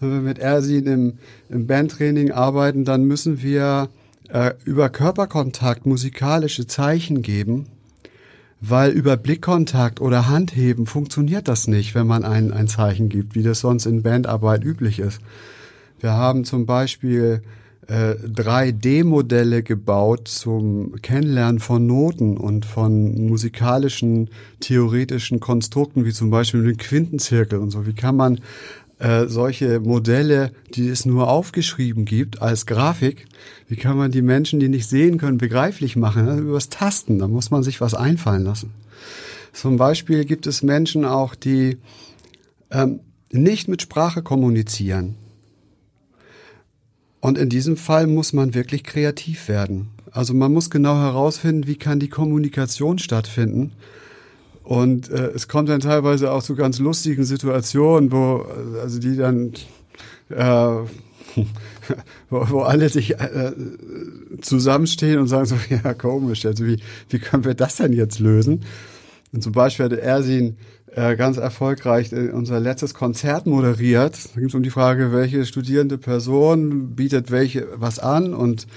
wenn 0.00 0.10
wir 0.10 0.20
mit 0.20 0.38
Ersin 0.38 0.86
im, 0.86 1.12
im 1.50 1.66
Bandtraining 1.66 2.32
arbeiten, 2.32 2.86
dann 2.86 3.04
müssen 3.04 3.42
wir 3.42 3.90
äh, 4.30 4.52
über 4.64 4.88
Körperkontakt 4.88 5.84
musikalische 5.84 6.66
Zeichen 6.66 7.20
geben, 7.20 7.66
weil 8.62 8.90
über 8.92 9.18
Blickkontakt 9.18 10.00
oder 10.00 10.28
Handheben 10.28 10.86
funktioniert 10.86 11.46
das 11.46 11.68
nicht, 11.68 11.94
wenn 11.94 12.06
man 12.06 12.24
ein, 12.24 12.52
ein 12.52 12.68
Zeichen 12.68 13.10
gibt, 13.10 13.34
wie 13.34 13.42
das 13.42 13.60
sonst 13.60 13.84
in 13.84 14.02
Bandarbeit 14.02 14.64
üblich 14.64 14.98
ist. 14.98 15.20
Wir 16.04 16.12
haben 16.12 16.44
zum 16.44 16.66
Beispiel 16.66 17.40
äh, 17.86 18.12
3D-Modelle 18.12 19.62
gebaut 19.62 20.28
zum 20.28 21.00
Kennenlernen 21.00 21.60
von 21.60 21.86
Noten 21.86 22.36
und 22.36 22.66
von 22.66 23.26
musikalischen, 23.26 24.28
theoretischen 24.60 25.40
Konstrukten, 25.40 26.04
wie 26.04 26.12
zum 26.12 26.28
Beispiel 26.28 26.62
den 26.62 26.76
Quintenzirkel 26.76 27.58
und 27.58 27.70
so. 27.70 27.86
Wie 27.86 27.94
kann 27.94 28.16
man 28.16 28.40
äh, 28.98 29.28
solche 29.28 29.80
Modelle, 29.80 30.52
die 30.74 30.90
es 30.90 31.06
nur 31.06 31.30
aufgeschrieben 31.30 32.04
gibt 32.04 32.42
als 32.42 32.66
Grafik, 32.66 33.24
wie 33.68 33.76
kann 33.76 33.96
man 33.96 34.10
die 34.10 34.20
Menschen, 34.20 34.60
die 34.60 34.68
nicht 34.68 34.90
sehen 34.90 35.16
können, 35.16 35.38
begreiflich 35.38 35.96
machen? 35.96 36.28
Also 36.28 36.42
übers 36.42 36.68
Tasten, 36.68 37.18
da 37.18 37.28
muss 37.28 37.50
man 37.50 37.62
sich 37.62 37.80
was 37.80 37.94
einfallen 37.94 38.44
lassen. 38.44 38.74
Zum 39.54 39.78
Beispiel 39.78 40.26
gibt 40.26 40.46
es 40.46 40.62
Menschen 40.62 41.06
auch, 41.06 41.34
die 41.34 41.78
ähm, 42.70 43.00
nicht 43.32 43.68
mit 43.68 43.80
Sprache 43.80 44.20
kommunizieren. 44.20 45.16
Und 47.24 47.38
in 47.38 47.48
diesem 47.48 47.78
Fall 47.78 48.06
muss 48.06 48.34
man 48.34 48.52
wirklich 48.52 48.84
kreativ 48.84 49.48
werden. 49.48 49.88
Also 50.10 50.34
man 50.34 50.52
muss 50.52 50.68
genau 50.68 50.96
herausfinden, 50.96 51.66
wie 51.66 51.76
kann 51.76 51.98
die 51.98 52.10
Kommunikation 52.10 52.98
stattfinden. 52.98 53.72
Und 54.62 55.08
äh, 55.08 55.28
es 55.28 55.48
kommt 55.48 55.70
dann 55.70 55.80
teilweise 55.80 56.30
auch 56.30 56.42
zu 56.42 56.54
ganz 56.54 56.80
lustigen 56.80 57.24
Situationen, 57.24 58.12
wo 58.12 58.44
also 58.78 58.98
die 58.98 59.16
dann 59.16 59.54
äh, 60.28 60.36
wo, 62.28 62.50
wo 62.50 62.60
alle 62.60 62.90
sich 62.90 63.18
äh, 63.18 63.52
zusammenstehen 64.42 65.18
und 65.18 65.28
sagen 65.28 65.46
so, 65.46 65.56
ja 65.70 65.94
komisch, 65.94 66.44
also 66.44 66.66
wie, 66.66 66.76
wie 67.08 67.20
können 67.20 67.46
wir 67.46 67.54
das 67.54 67.76
denn 67.76 67.94
jetzt 67.94 68.18
lösen? 68.18 68.66
Und 69.34 69.42
zum 69.42 69.52
Beispiel 69.52 69.86
hatte 69.86 70.00
Ersin 70.00 70.56
äh, 70.94 71.16
ganz 71.16 71.38
erfolgreich 71.38 72.12
äh, 72.12 72.30
unser 72.30 72.60
letztes 72.60 72.94
Konzert 72.94 73.46
moderiert. 73.46 74.16
Da 74.32 74.38
ging 74.38 74.48
es 74.48 74.54
um 74.54 74.62
die 74.62 74.70
Frage, 74.70 75.12
welche 75.12 75.44
studierende 75.44 75.98
Person 75.98 76.94
bietet 76.94 77.30
welche 77.30 77.66
was 77.74 77.98
an 77.98 78.32
und 78.32 78.68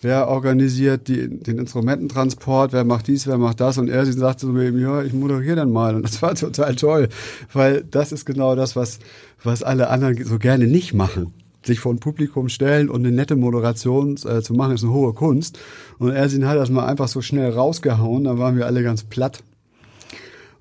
wer 0.00 0.28
organisiert 0.28 1.08
die, 1.08 1.28
den 1.28 1.58
Instrumententransport, 1.58 2.72
wer 2.72 2.84
macht 2.84 3.08
dies, 3.08 3.26
wer 3.26 3.38
macht 3.38 3.60
das. 3.60 3.78
Und 3.78 3.88
er 3.88 4.06
sagte 4.06 4.46
so 4.46 4.56
eben, 4.60 4.78
ja, 4.78 5.02
ich 5.02 5.12
moderiere 5.12 5.56
dann 5.56 5.72
mal. 5.72 5.96
Und 5.96 6.04
das 6.04 6.22
war 6.22 6.34
total 6.36 6.76
toll, 6.76 7.08
weil 7.52 7.82
das 7.90 8.12
ist 8.12 8.24
genau 8.24 8.54
das, 8.54 8.76
was, 8.76 9.00
was 9.42 9.64
alle 9.64 9.88
anderen 9.88 10.22
so 10.24 10.38
gerne 10.38 10.66
nicht 10.66 10.94
machen 10.94 11.32
sich 11.66 11.80
vor 11.80 11.94
ein 11.94 11.98
Publikum 11.98 12.50
stellen 12.50 12.90
und 12.90 13.06
eine 13.06 13.16
nette 13.16 13.36
Moderation 13.36 14.18
äh, 14.26 14.42
zu 14.42 14.52
machen, 14.52 14.74
ist 14.74 14.84
eine 14.84 14.92
hohe 14.92 15.14
Kunst. 15.14 15.58
Und 15.98 16.10
Ersin 16.10 16.46
hat 16.46 16.58
das 16.58 16.68
mal 16.68 16.84
einfach 16.84 17.08
so 17.08 17.22
schnell 17.22 17.50
rausgehauen, 17.50 18.24
dann 18.24 18.38
waren 18.38 18.58
wir 18.58 18.66
alle 18.66 18.82
ganz 18.82 19.02
platt. 19.02 19.42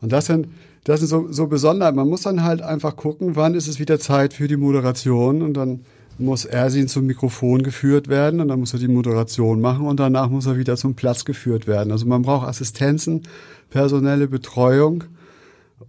Und 0.03 0.11
das 0.11 0.25
sind, 0.25 0.49
das 0.83 0.99
sind 0.99 1.07
so, 1.07 1.31
so 1.31 1.47
Besonderheiten. 1.47 1.95
Man 1.95 2.09
muss 2.09 2.23
dann 2.23 2.43
halt 2.43 2.61
einfach 2.61 2.97
gucken, 2.97 3.37
wann 3.37 3.55
ist 3.55 3.69
es 3.69 3.79
wieder 3.79 3.99
Zeit 3.99 4.33
für 4.33 4.49
die 4.49 4.57
Moderation 4.57 5.41
und 5.41 5.53
dann 5.53 5.85
muss 6.19 6.43
Ersin 6.43 6.89
zum 6.89 7.07
Mikrofon 7.07 7.63
geführt 7.63 8.09
werden 8.09 8.41
und 8.41 8.49
dann 8.49 8.59
muss 8.59 8.73
er 8.73 8.79
die 8.79 8.89
Moderation 8.89 9.61
machen 9.61 9.87
und 9.87 9.99
danach 9.99 10.29
muss 10.29 10.45
er 10.45 10.57
wieder 10.57 10.75
zum 10.75 10.93
Platz 10.93 11.23
geführt 11.23 11.67
werden. 11.67 11.91
Also 11.91 12.05
man 12.05 12.21
braucht 12.21 12.47
Assistenzen, 12.47 13.23
personelle 13.69 14.27
Betreuung 14.27 15.05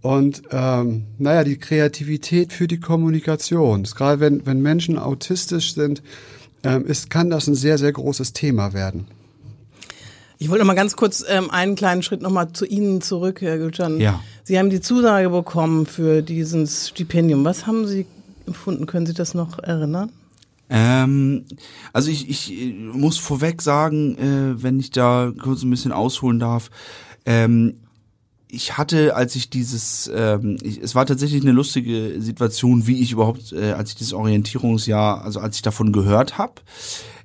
und 0.01 0.43
ähm, 0.49 1.03
naja, 1.17 1.43
die 1.43 1.57
Kreativität 1.57 2.53
für 2.53 2.67
die 2.67 2.79
Kommunikation. 2.79 3.83
Gerade 3.83 4.21
wenn, 4.21 4.45
wenn 4.45 4.61
Menschen 4.61 4.97
autistisch 4.97 5.75
sind, 5.75 6.01
ähm, 6.63 6.85
ist, 6.85 7.09
kann 7.09 7.29
das 7.29 7.47
ein 7.47 7.55
sehr, 7.55 7.77
sehr 7.77 7.91
großes 7.91 8.31
Thema 8.31 8.73
werden. 8.73 9.07
Ich 10.45 10.51
wollte 10.51 10.63
noch 10.63 10.67
mal 10.67 10.75
ganz 10.75 10.95
kurz 10.95 11.25
ähm, 11.27 11.49
einen 11.49 11.73
kleinen 11.73 12.03
Schritt 12.03 12.21
noch 12.21 12.29
mal 12.29 12.53
zu 12.53 12.67
Ihnen 12.67 13.01
zurück, 13.01 13.41
Herr 13.41 13.57
Gülcan. 13.57 13.99
Ja. 13.99 14.21
Sie 14.43 14.59
haben 14.59 14.69
die 14.69 14.79
Zusage 14.79 15.31
bekommen 15.31 15.87
für 15.87 16.21
dieses 16.21 16.89
Stipendium. 16.89 17.43
Was 17.43 17.65
haben 17.65 17.87
Sie 17.87 18.05
empfunden? 18.45 18.85
Können 18.85 19.07
Sie 19.07 19.15
das 19.15 19.33
noch 19.33 19.57
erinnern? 19.57 20.11
Ähm, 20.69 21.45
also 21.93 22.11
ich, 22.11 22.29
ich 22.29 22.53
äh, 22.53 22.73
muss 22.73 23.17
vorweg 23.17 23.63
sagen, 23.63 24.19
äh, 24.19 24.61
wenn 24.61 24.79
ich 24.79 24.91
da 24.91 25.33
kurz 25.35 25.63
ein 25.63 25.71
bisschen 25.71 25.91
ausholen 25.91 26.37
darf, 26.37 26.69
ähm, 27.25 27.79
ich 28.47 28.77
hatte, 28.77 29.15
als 29.15 29.35
ich 29.35 29.49
dieses, 29.49 30.11
ähm, 30.13 30.57
ich, 30.61 30.79
es 30.79 30.93
war 30.93 31.07
tatsächlich 31.07 31.41
eine 31.41 31.53
lustige 31.53 32.21
Situation, 32.21 32.85
wie 32.85 33.01
ich 33.01 33.11
überhaupt, 33.11 33.51
äh, 33.51 33.71
als 33.71 33.89
ich 33.89 33.95
dieses 33.95 34.13
Orientierungsjahr, 34.13 35.23
also 35.23 35.39
als 35.39 35.55
ich 35.55 35.63
davon 35.63 35.91
gehört 35.91 36.37
habe, 36.37 36.61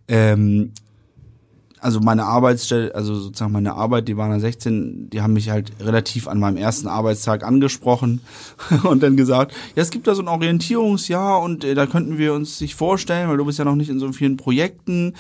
ähm, 0.08 0.72
also 1.80 2.00
meine 2.00 2.24
Arbeitsstelle, 2.24 2.94
also 2.94 3.14
sozusagen 3.14 3.52
meine 3.52 3.74
Arbeit, 3.74 4.08
die 4.08 4.16
waren 4.16 4.38
16, 4.38 5.10
die 5.10 5.22
haben 5.22 5.32
mich 5.32 5.50
halt 5.50 5.72
relativ 5.80 6.28
an 6.28 6.38
meinem 6.38 6.56
ersten 6.56 6.88
Arbeitstag 6.88 7.42
angesprochen 7.42 8.20
und 8.84 9.02
dann 9.02 9.16
gesagt, 9.16 9.52
ja, 9.74 9.82
es 9.82 9.90
gibt 9.90 10.06
da 10.06 10.14
so 10.14 10.22
ein 10.22 10.28
Orientierungsjahr 10.28 11.40
und 11.40 11.64
äh, 11.64 11.74
da 11.74 11.86
könnten 11.86 12.18
wir 12.18 12.34
uns 12.34 12.58
sich 12.58 12.74
vorstellen, 12.74 13.28
weil 13.28 13.36
du 13.36 13.44
bist 13.44 13.58
ja 13.58 13.64
noch 13.64 13.76
nicht 13.76 13.88
in 13.88 13.98
so 13.98 14.12
vielen 14.12 14.36
Projekten. 14.36 15.14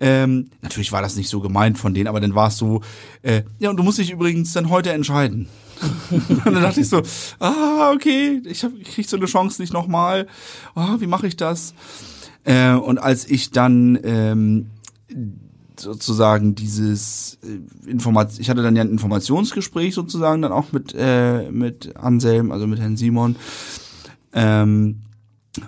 Ähm, 0.00 0.50
natürlich 0.60 0.92
war 0.92 1.00
das 1.00 1.16
nicht 1.16 1.28
so 1.28 1.40
gemeint 1.40 1.78
von 1.78 1.94
denen, 1.94 2.08
aber 2.08 2.20
dann 2.20 2.34
war 2.34 2.48
es 2.48 2.58
so, 2.58 2.82
äh, 3.22 3.42
ja, 3.58 3.70
und 3.70 3.76
du 3.76 3.82
musst 3.82 3.98
dich 3.98 4.10
übrigens 4.10 4.52
dann 4.52 4.68
heute 4.68 4.92
entscheiden. 4.92 5.48
und 6.10 6.46
dann 6.46 6.62
dachte 6.62 6.80
ich 6.80 6.88
so, 6.88 7.02
ah, 7.38 7.92
okay, 7.94 8.42
ich, 8.44 8.64
hab, 8.64 8.72
ich 8.78 8.94
krieg 8.94 9.08
so 9.08 9.16
eine 9.16 9.26
Chance 9.26 9.60
nicht 9.60 9.72
nochmal. 9.72 10.26
Ah, 10.74 10.96
wie 10.98 11.06
mache 11.06 11.26
ich 11.26 11.36
das? 11.36 11.74
Äh, 12.44 12.72
und 12.72 12.98
als 12.98 13.28
ich 13.28 13.50
dann 13.50 13.98
ähm, 14.02 14.70
sozusagen 15.82 16.54
dieses 16.54 17.38
äh, 17.42 17.90
Informat 17.90 18.38
ich 18.38 18.48
hatte 18.48 18.62
dann 18.62 18.76
ja 18.76 18.82
ein 18.82 18.90
Informationsgespräch 18.90 19.94
sozusagen 19.94 20.42
dann 20.42 20.52
auch 20.52 20.72
mit 20.72 20.94
äh, 20.96 21.50
mit 21.50 21.96
Anselm 21.96 22.52
also 22.52 22.66
mit 22.66 22.80
Herrn 22.80 22.96
Simon. 22.96 23.36
Ähm, 24.32 25.02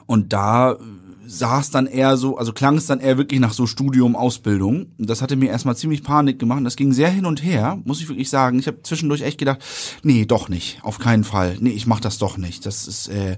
und 0.07 0.33
da 0.33 0.79
saß 1.27 1.71
dann 1.71 1.87
eher 1.87 2.17
so 2.17 2.37
also 2.37 2.53
klang 2.53 2.77
es 2.77 2.87
dann 2.87 3.01
eher 3.01 3.19
wirklich 3.19 3.41
nach 3.41 3.53
so 3.53 3.67
Studium 3.67 4.17
Ausbildung. 4.17 4.87
Das 4.99 5.23
hatte 5.23 5.37
mir 5.37 5.51
erstmal 5.51 5.77
ziemlich 5.77 6.03
Panik 6.03 6.39
gemacht. 6.39 6.61
Das 6.65 6.77
ging 6.77 6.93
sehr 6.93 7.11
hin 7.11 7.27
und 7.27 7.43
her 7.43 7.79
muss 7.85 8.01
ich 8.01 8.09
wirklich 8.09 8.31
sagen. 8.31 8.59
Ich 8.59 8.67
habe 8.67 8.83
zwischendurch 8.83 9.23
echt 9.23 9.39
gedacht 9.39 9.61
nee 10.03 10.25
doch 10.25 10.49
nicht 10.49 10.79
auf 10.83 10.99
keinen 10.99 11.25
Fall. 11.25 11.57
Nee 11.61 11.71
ich 11.71 11.87
mach 11.87 12.01
das 12.01 12.19
doch 12.19 12.39
nicht. 12.39 12.67
Das 12.67 12.87
ist 12.87 13.09
äh, 13.09 13.37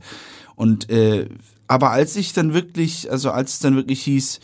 und 0.54 0.90
äh, 0.90 1.28
aber 1.68 1.90
als 1.90 2.16
ich 2.16 2.32
dann 2.32 2.54
wirklich 2.54 3.10
also 3.10 3.30
als 3.30 3.54
es 3.54 3.58
dann 3.60 3.76
wirklich 3.76 4.02
hieß 4.02 4.40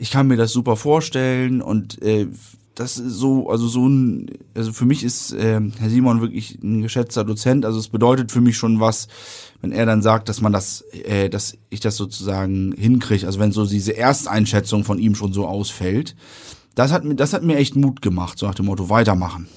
ich 0.00 0.10
kann 0.10 0.28
mir 0.28 0.38
das 0.38 0.50
super 0.52 0.76
vorstellen 0.76 1.60
und 1.60 2.00
äh, 2.02 2.26
das 2.74 2.96
ist 2.96 3.16
so, 3.16 3.50
also 3.50 3.68
so 3.68 3.86
ein, 3.86 4.30
also 4.54 4.72
für 4.72 4.86
mich 4.86 5.04
ist 5.04 5.32
äh, 5.32 5.60
Herr 5.78 5.90
Simon 5.90 6.22
wirklich 6.22 6.58
ein 6.62 6.80
geschätzter 6.80 7.22
Dozent. 7.22 7.66
Also 7.66 7.78
es 7.78 7.88
bedeutet 7.88 8.32
für 8.32 8.40
mich 8.40 8.56
schon 8.56 8.80
was, 8.80 9.08
wenn 9.60 9.72
er 9.72 9.84
dann 9.84 10.00
sagt, 10.00 10.30
dass 10.30 10.40
man 10.40 10.54
das, 10.54 10.80
äh, 11.04 11.28
dass 11.28 11.58
ich 11.68 11.80
das 11.80 11.96
sozusagen 11.96 12.72
hinkriege. 12.72 13.26
Also 13.26 13.38
wenn 13.40 13.52
so 13.52 13.66
diese 13.66 13.94
Ersteinschätzung 13.94 14.84
von 14.84 14.98
ihm 14.98 15.14
schon 15.14 15.34
so 15.34 15.46
ausfällt, 15.46 16.16
das 16.74 16.92
hat 16.92 17.04
mir, 17.04 17.14
das 17.14 17.34
hat 17.34 17.42
mir 17.42 17.56
echt 17.56 17.76
Mut 17.76 18.00
gemacht, 18.00 18.38
so 18.38 18.46
nach 18.46 18.54
dem 18.54 18.66
Motto 18.66 18.88
weitermachen. 18.88 19.48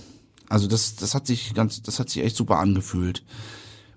Also 0.50 0.68
das, 0.68 0.98
das 0.98 1.16
hat 1.16 1.26
sich 1.26 1.54
ganz, 1.54 1.82
das 1.84 2.00
hat 2.00 2.10
sich 2.10 2.22
echt 2.22 2.36
super 2.36 2.60
angefühlt 2.60 3.24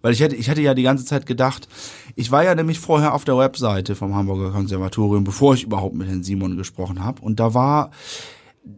Weil 0.07 0.13
ich 0.13 0.21
hätte, 0.21 0.37
ich 0.37 0.47
hätte 0.47 0.63
ja 0.63 0.73
die 0.73 0.85
ganze 0.85 1.05
Zeit 1.05 1.27
gedacht, 1.27 1.67
ich 2.15 2.31
war 2.31 2.45
ja 2.45 2.55
nämlich 2.55 2.79
vorher 2.79 3.13
auf 3.13 3.25
der 3.25 3.37
Webseite 3.39 3.97
vom 3.97 4.15
Hamburger 4.15 4.53
Konservatorium, 4.53 5.25
bevor 5.25 5.55
ich 5.55 5.65
überhaupt 5.65 5.97
mit 5.97 6.07
Herrn 6.07 6.23
Simon 6.23 6.57
gesprochen 6.57 7.03
habe. 7.03 7.21
Und 7.23 7.41
da 7.41 7.55
war, 7.55 7.91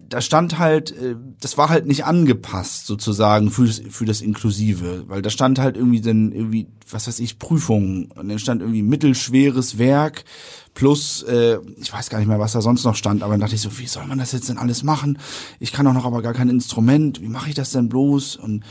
da 0.08 0.22
stand 0.22 0.58
halt, 0.58 0.92
äh, 0.92 1.16
das 1.38 1.58
war 1.58 1.68
halt 1.68 1.86
nicht 1.86 2.06
angepasst 2.06 2.86
sozusagen 2.86 3.50
für 3.50 3.66
für 3.66 4.06
das 4.06 4.22
Inklusive, 4.22 5.04
weil 5.08 5.20
da 5.20 5.28
stand 5.28 5.58
halt 5.58 5.76
irgendwie 5.76 6.00
dann 6.00 6.32
irgendwie, 6.32 6.68
was 6.90 7.06
weiß 7.06 7.18
ich, 7.18 7.38
Prüfungen 7.38 8.10
und 8.12 8.30
dann 8.30 8.38
stand 8.38 8.62
irgendwie 8.62 8.82
mittelschweres 8.82 9.76
Werk 9.76 10.24
plus, 10.72 11.24
äh, 11.24 11.58
ich 11.76 11.92
weiß 11.92 12.08
gar 12.08 12.20
nicht 12.20 12.28
mehr, 12.28 12.40
was 12.40 12.52
da 12.52 12.62
sonst 12.62 12.84
noch 12.84 12.96
stand, 12.96 13.22
aber 13.22 13.34
dann 13.34 13.40
dachte 13.40 13.54
ich 13.54 13.60
so, 13.60 13.78
wie 13.78 13.86
soll 13.86 14.06
man 14.06 14.16
das 14.16 14.32
jetzt 14.32 14.48
denn 14.48 14.56
alles 14.56 14.82
machen? 14.82 15.18
Ich 15.60 15.72
kann 15.72 15.84
doch 15.84 15.92
noch 15.92 16.06
aber 16.06 16.22
gar 16.22 16.32
kein 16.32 16.48
Instrument, 16.48 17.20
wie 17.20 17.28
mache 17.28 17.50
ich 17.50 17.54
das 17.54 17.72
denn 17.72 17.90
bloß? 17.90 18.36
Und 18.36 18.64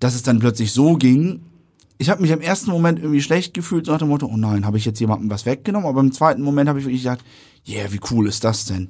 dass 0.00 0.14
es 0.14 0.22
dann 0.22 0.38
plötzlich 0.38 0.72
so 0.72 0.96
ging, 0.96 1.40
ich 1.98 2.08
habe 2.10 2.22
mich 2.22 2.30
im 2.30 2.40
ersten 2.40 2.70
Moment 2.70 3.00
irgendwie 3.00 3.20
schlecht 3.20 3.54
gefühlt, 3.54 3.86
so 3.86 3.92
nach 3.92 3.98
dem 3.98 4.08
Motto, 4.08 4.26
oh 4.26 4.36
nein, 4.36 4.64
habe 4.64 4.78
ich 4.78 4.84
jetzt 4.84 5.00
jemandem 5.00 5.30
was 5.30 5.46
weggenommen, 5.46 5.88
aber 5.88 6.00
im 6.00 6.12
zweiten 6.12 6.42
Moment 6.42 6.68
habe 6.68 6.78
ich 6.78 6.86
wirklich 6.86 7.02
gedacht, 7.02 7.24
yeah, 7.66 7.92
wie 7.92 8.00
cool 8.10 8.28
ist 8.28 8.44
das 8.44 8.66
denn? 8.66 8.88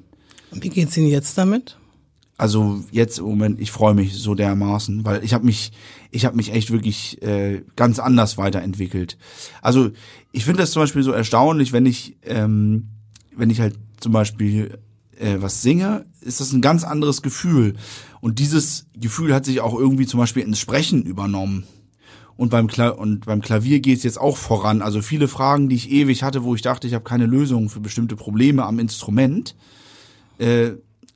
Und 0.51 0.63
wie 0.63 0.69
geht's 0.69 0.97
Ihnen 0.97 1.09
jetzt 1.09 1.37
damit? 1.39 1.79
Also 2.37 2.85
jetzt 2.93 3.19
im 3.19 3.25
Moment, 3.25 3.61
ich 3.61 3.73
freue 3.73 3.95
mich 3.95 4.15
so 4.15 4.35
dermaßen, 4.35 5.05
weil 5.05 5.25
ich 5.25 5.35
habe 5.35 5.45
mich, 5.45 5.73
ich 6.13 6.25
habe 6.25 6.37
mich 6.37 6.53
echt 6.53 6.71
wirklich 6.71 7.21
äh, 7.21 7.63
ganz 7.75 7.99
anders 7.99 8.39
weiterentwickelt. 8.39 9.19
Also 9.61 9.91
ich 10.31 10.45
finde 10.45 10.61
das 10.61 10.71
zum 10.71 10.83
Beispiel 10.83 11.03
so 11.03 11.11
erstaunlich, 11.11 11.73
wenn 11.73 11.85
ich, 11.85 12.17
ähm, 12.23 12.91
wenn 13.35 13.51
ich 13.51 13.61
halt 13.61 13.77
zum 13.99 14.13
Beispiel 14.13 14.79
äh, 15.19 15.37
was 15.39 15.63
singe, 15.63 16.07
ist 16.21 16.41
das 16.41 16.53
ein 16.53 16.61
ganz 16.61 16.85
anderes 16.85 17.23
Gefühl. 17.23 17.75
Und 18.21 18.39
dieses 18.39 18.87
Gefühl 18.97 19.35
hat 19.35 19.45
sich 19.45 19.61
auch 19.61 19.77
irgendwie 19.77 20.07
zum 20.07 20.21
Beispiel 20.21 20.45
ins 20.45 20.61
Sprechen 20.61 21.03
übernommen. 21.03 21.65
Und 22.39 22.51
beim, 22.51 22.69
Kla 22.69 22.91
und 22.91 23.27
beim 23.27 23.43
Klavier 23.43 23.81
geht 23.81 23.99
es 23.99 24.05
jetzt 24.05 24.21
auch 24.21 24.37
voran. 24.37 24.81
Also 24.81 25.03
viele 25.03 25.27
Fragen, 25.27 25.69
die 25.69 25.75
ich 25.75 25.91
ewig 25.91 26.23
hatte, 26.23 26.45
wo 26.45 26.55
ich 26.55 26.63
dachte, 26.63 26.87
ich 26.87 26.95
habe 26.95 27.03
keine 27.03 27.27
Lösung 27.27 27.69
für 27.69 27.81
bestimmte 27.81 28.15
Probleme 28.15 28.65
am 28.65 28.79
Instrument, 28.79 29.57
äh, 30.39 30.71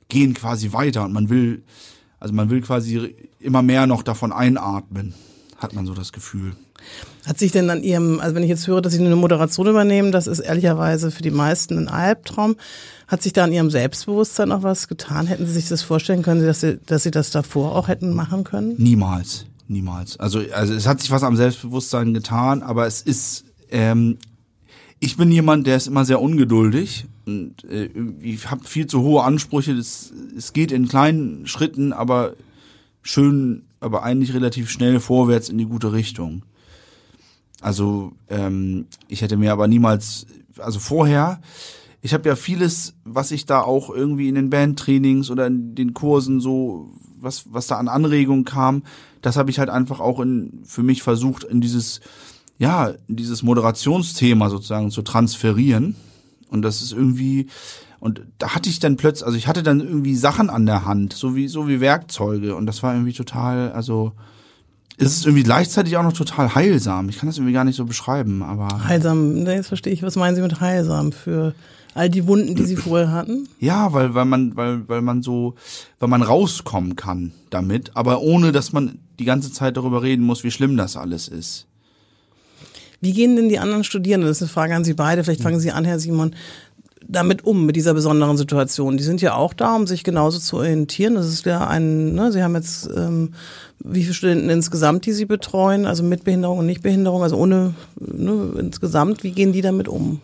gehen 0.09 0.33
quasi 0.33 0.73
weiter. 0.73 1.05
Und 1.05 1.13
man 1.13 1.29
will, 1.29 1.63
also 2.19 2.33
man 2.33 2.49
will 2.49 2.59
quasi 2.59 3.15
immer 3.39 3.61
mehr 3.61 3.87
noch 3.87 4.03
davon 4.03 4.33
einatmen, 4.33 5.13
hat 5.57 5.73
man 5.73 5.85
so 5.85 5.93
das 5.93 6.11
Gefühl. 6.11 6.57
Hat 7.25 7.39
sich 7.39 7.53
denn 7.53 7.69
an 7.69 7.83
Ihrem, 7.83 8.19
also 8.19 8.35
wenn 8.35 8.43
ich 8.43 8.49
jetzt 8.49 8.67
höre, 8.67 8.81
dass 8.81 8.91
Sie 8.91 8.99
eine 8.99 9.15
Moderation 9.15 9.67
übernehmen, 9.67 10.11
das 10.11 10.27
ist 10.27 10.39
ehrlicherweise 10.39 11.09
für 11.09 11.21
die 11.21 11.31
meisten 11.31 11.77
ein 11.77 11.87
Albtraum. 11.87 12.57
Hat 13.07 13.23
sich 13.23 13.31
da 13.31 13.45
an 13.45 13.53
Ihrem 13.53 13.69
Selbstbewusstsein 13.69 14.49
noch 14.49 14.63
was 14.63 14.89
getan? 14.89 15.27
Hätten 15.27 15.45
Sie 15.45 15.53
sich 15.53 15.69
das 15.69 15.83
vorstellen 15.83 16.21
können, 16.21 16.45
dass 16.45 16.59
Sie, 16.59 16.79
dass 16.85 17.03
Sie 17.03 17.11
das 17.11 17.31
davor 17.31 17.75
auch 17.75 17.87
hätten 17.87 18.13
machen 18.13 18.43
können? 18.43 18.75
Niemals, 18.77 19.45
niemals. 19.67 20.19
Also, 20.19 20.41
also 20.53 20.73
es 20.73 20.87
hat 20.87 21.01
sich 21.01 21.11
was 21.11 21.23
am 21.23 21.35
Selbstbewusstsein 21.35 22.13
getan, 22.13 22.63
aber 22.63 22.87
es 22.87 23.01
ist, 23.01 23.45
ähm, 23.71 24.17
ich 24.99 25.17
bin 25.17 25.31
jemand, 25.31 25.67
der 25.67 25.77
ist 25.77 25.87
immer 25.87 26.05
sehr 26.05 26.21
ungeduldig 26.21 27.05
und 27.25 27.63
äh, 27.65 27.89
ich 28.21 28.49
habe 28.49 28.63
viel 28.65 28.87
zu 28.87 29.01
hohe 29.01 29.23
Ansprüche. 29.23 29.73
Es, 29.73 30.13
es 30.37 30.53
geht 30.53 30.71
in 30.71 30.87
kleinen 30.87 31.47
Schritten, 31.47 31.93
aber 31.93 32.35
schön, 33.01 33.63
aber 33.79 34.03
eigentlich 34.03 34.33
relativ 34.33 34.69
schnell 34.69 34.99
vorwärts 34.99 35.49
in 35.49 35.57
die 35.57 35.65
gute 35.65 35.91
Richtung. 35.91 36.43
Also 37.61 38.13
ähm, 38.29 38.87
ich 39.07 39.21
hätte 39.21 39.37
mir 39.37 39.53
aber 39.53 39.67
niemals, 39.67 40.25
also 40.57 40.79
vorher, 40.79 41.41
ich 42.01 42.13
habe 42.13 42.27
ja 42.27 42.35
vieles, 42.35 42.95
was 43.05 43.31
ich 43.31 43.45
da 43.45 43.61
auch 43.61 43.89
irgendwie 43.89 44.27
in 44.27 44.35
den 44.35 44.49
Bandtrainings 44.49 45.31
oder 45.31 45.47
in 45.47 45.73
den 45.73 45.93
Kursen 45.93 46.41
so, 46.41 46.91
was, 47.23 47.45
was 47.51 47.67
da 47.67 47.77
an 47.77 47.87
Anregungen 47.87 48.45
kam, 48.45 48.83
das 49.21 49.37
habe 49.37 49.49
ich 49.49 49.59
halt 49.59 49.69
einfach 49.69 49.99
auch 49.99 50.19
in, 50.19 50.61
für 50.65 50.83
mich 50.83 51.01
versucht, 51.01 51.43
in 51.43 51.61
dieses, 51.61 52.01
ja, 52.59 52.93
in 53.07 53.15
dieses 53.15 53.43
Moderationsthema 53.43 54.49
sozusagen 54.49 54.91
zu 54.91 55.01
transferieren. 55.01 55.95
Und 56.49 56.61
das 56.61 56.81
ist 56.81 56.91
irgendwie, 56.91 57.47
und 57.99 58.21
da 58.37 58.53
hatte 58.53 58.69
ich 58.69 58.79
dann 58.79 58.97
plötzlich, 58.97 59.25
also 59.25 59.37
ich 59.37 59.47
hatte 59.47 59.63
dann 59.63 59.79
irgendwie 59.79 60.15
Sachen 60.15 60.49
an 60.49 60.65
der 60.65 60.85
Hand, 60.85 61.13
so 61.13 61.35
wie, 61.35 61.47
so 61.47 61.67
wie 61.69 61.79
Werkzeuge. 61.79 62.55
Und 62.55 62.65
das 62.65 62.83
war 62.83 62.93
irgendwie 62.93 63.13
total, 63.13 63.71
also, 63.71 64.11
es 64.97 65.13
ist 65.13 65.25
irgendwie 65.25 65.43
gleichzeitig 65.43 65.97
auch 65.97 66.03
noch 66.03 66.13
total 66.13 66.53
heilsam. 66.53 67.09
Ich 67.09 67.17
kann 67.17 67.27
das 67.27 67.37
irgendwie 67.37 67.53
gar 67.53 67.63
nicht 67.63 67.77
so 67.77 67.85
beschreiben, 67.85 68.43
aber. 68.43 68.85
Heilsam, 68.85 69.47
jetzt 69.47 69.69
verstehe 69.69 69.93
ich, 69.93 70.03
was 70.03 70.17
meinen 70.17 70.35
Sie 70.35 70.41
mit 70.41 70.59
heilsam 70.59 71.11
für 71.11 71.55
all 71.93 72.09
die 72.09 72.27
Wunden, 72.27 72.55
die 72.55 72.65
Sie 72.65 72.75
vorher 72.75 73.11
hatten? 73.11 73.47
Ja, 73.59 73.93
weil, 73.93 74.13
weil 74.13 74.25
man, 74.25 74.55
weil, 74.55 74.87
weil 74.87 75.01
man 75.01 75.21
so, 75.21 75.55
weil 75.99 76.09
man 76.09 76.21
rauskommen 76.21 76.95
kann 76.95 77.31
damit, 77.49 77.91
aber 77.95 78.21
ohne, 78.21 78.51
dass 78.51 78.73
man 78.73 78.99
die 79.19 79.25
ganze 79.25 79.51
Zeit 79.51 79.77
darüber 79.77 80.01
reden 80.01 80.23
muss, 80.23 80.43
wie 80.43 80.51
schlimm 80.51 80.77
das 80.77 80.97
alles 80.97 81.27
ist. 81.27 81.67
Wie 83.01 83.11
gehen 83.11 83.35
denn 83.35 83.49
die 83.49 83.59
anderen 83.59 83.83
Studierenden, 83.83 84.29
das 84.29 84.37
ist 84.37 84.43
eine 84.43 84.49
Frage 84.49 84.75
an 84.75 84.85
Sie 84.85 84.93
beide, 84.93 85.23
vielleicht 85.23 85.41
fangen 85.41 85.59
Sie 85.59 85.71
an, 85.71 85.83
Herr 85.83 85.99
Simon, 85.99 86.33
damit 87.07 87.45
um, 87.45 87.65
mit 87.65 87.75
dieser 87.75 87.93
besonderen 87.93 88.37
Situation? 88.37 88.97
Die 88.97 89.03
sind 89.03 89.21
ja 89.21 89.35
auch 89.35 89.53
da, 89.53 89.75
um 89.75 89.87
sich 89.87 90.03
genauso 90.03 90.39
zu 90.39 90.57
orientieren. 90.57 91.15
Das 91.15 91.27
ist 91.27 91.45
ja 91.45 91.67
ein, 91.67 92.13
ne, 92.13 92.31
Sie 92.31 92.43
haben 92.43 92.55
jetzt, 92.55 92.89
ähm, 92.95 93.33
wie 93.79 94.03
viele 94.03 94.13
Studenten 94.13 94.49
insgesamt, 94.49 95.05
die 95.05 95.11
Sie 95.13 95.25
betreuen, 95.25 95.85
also 95.85 96.03
mit 96.03 96.23
Behinderung 96.23 96.59
und 96.59 96.65
Nichtbehinderung, 96.65 97.23
also 97.23 97.37
ohne, 97.37 97.73
ne, 97.99 98.53
insgesamt, 98.59 99.23
wie 99.23 99.31
gehen 99.31 99.53
die 99.53 99.61
damit 99.61 99.87
um? 99.87 100.19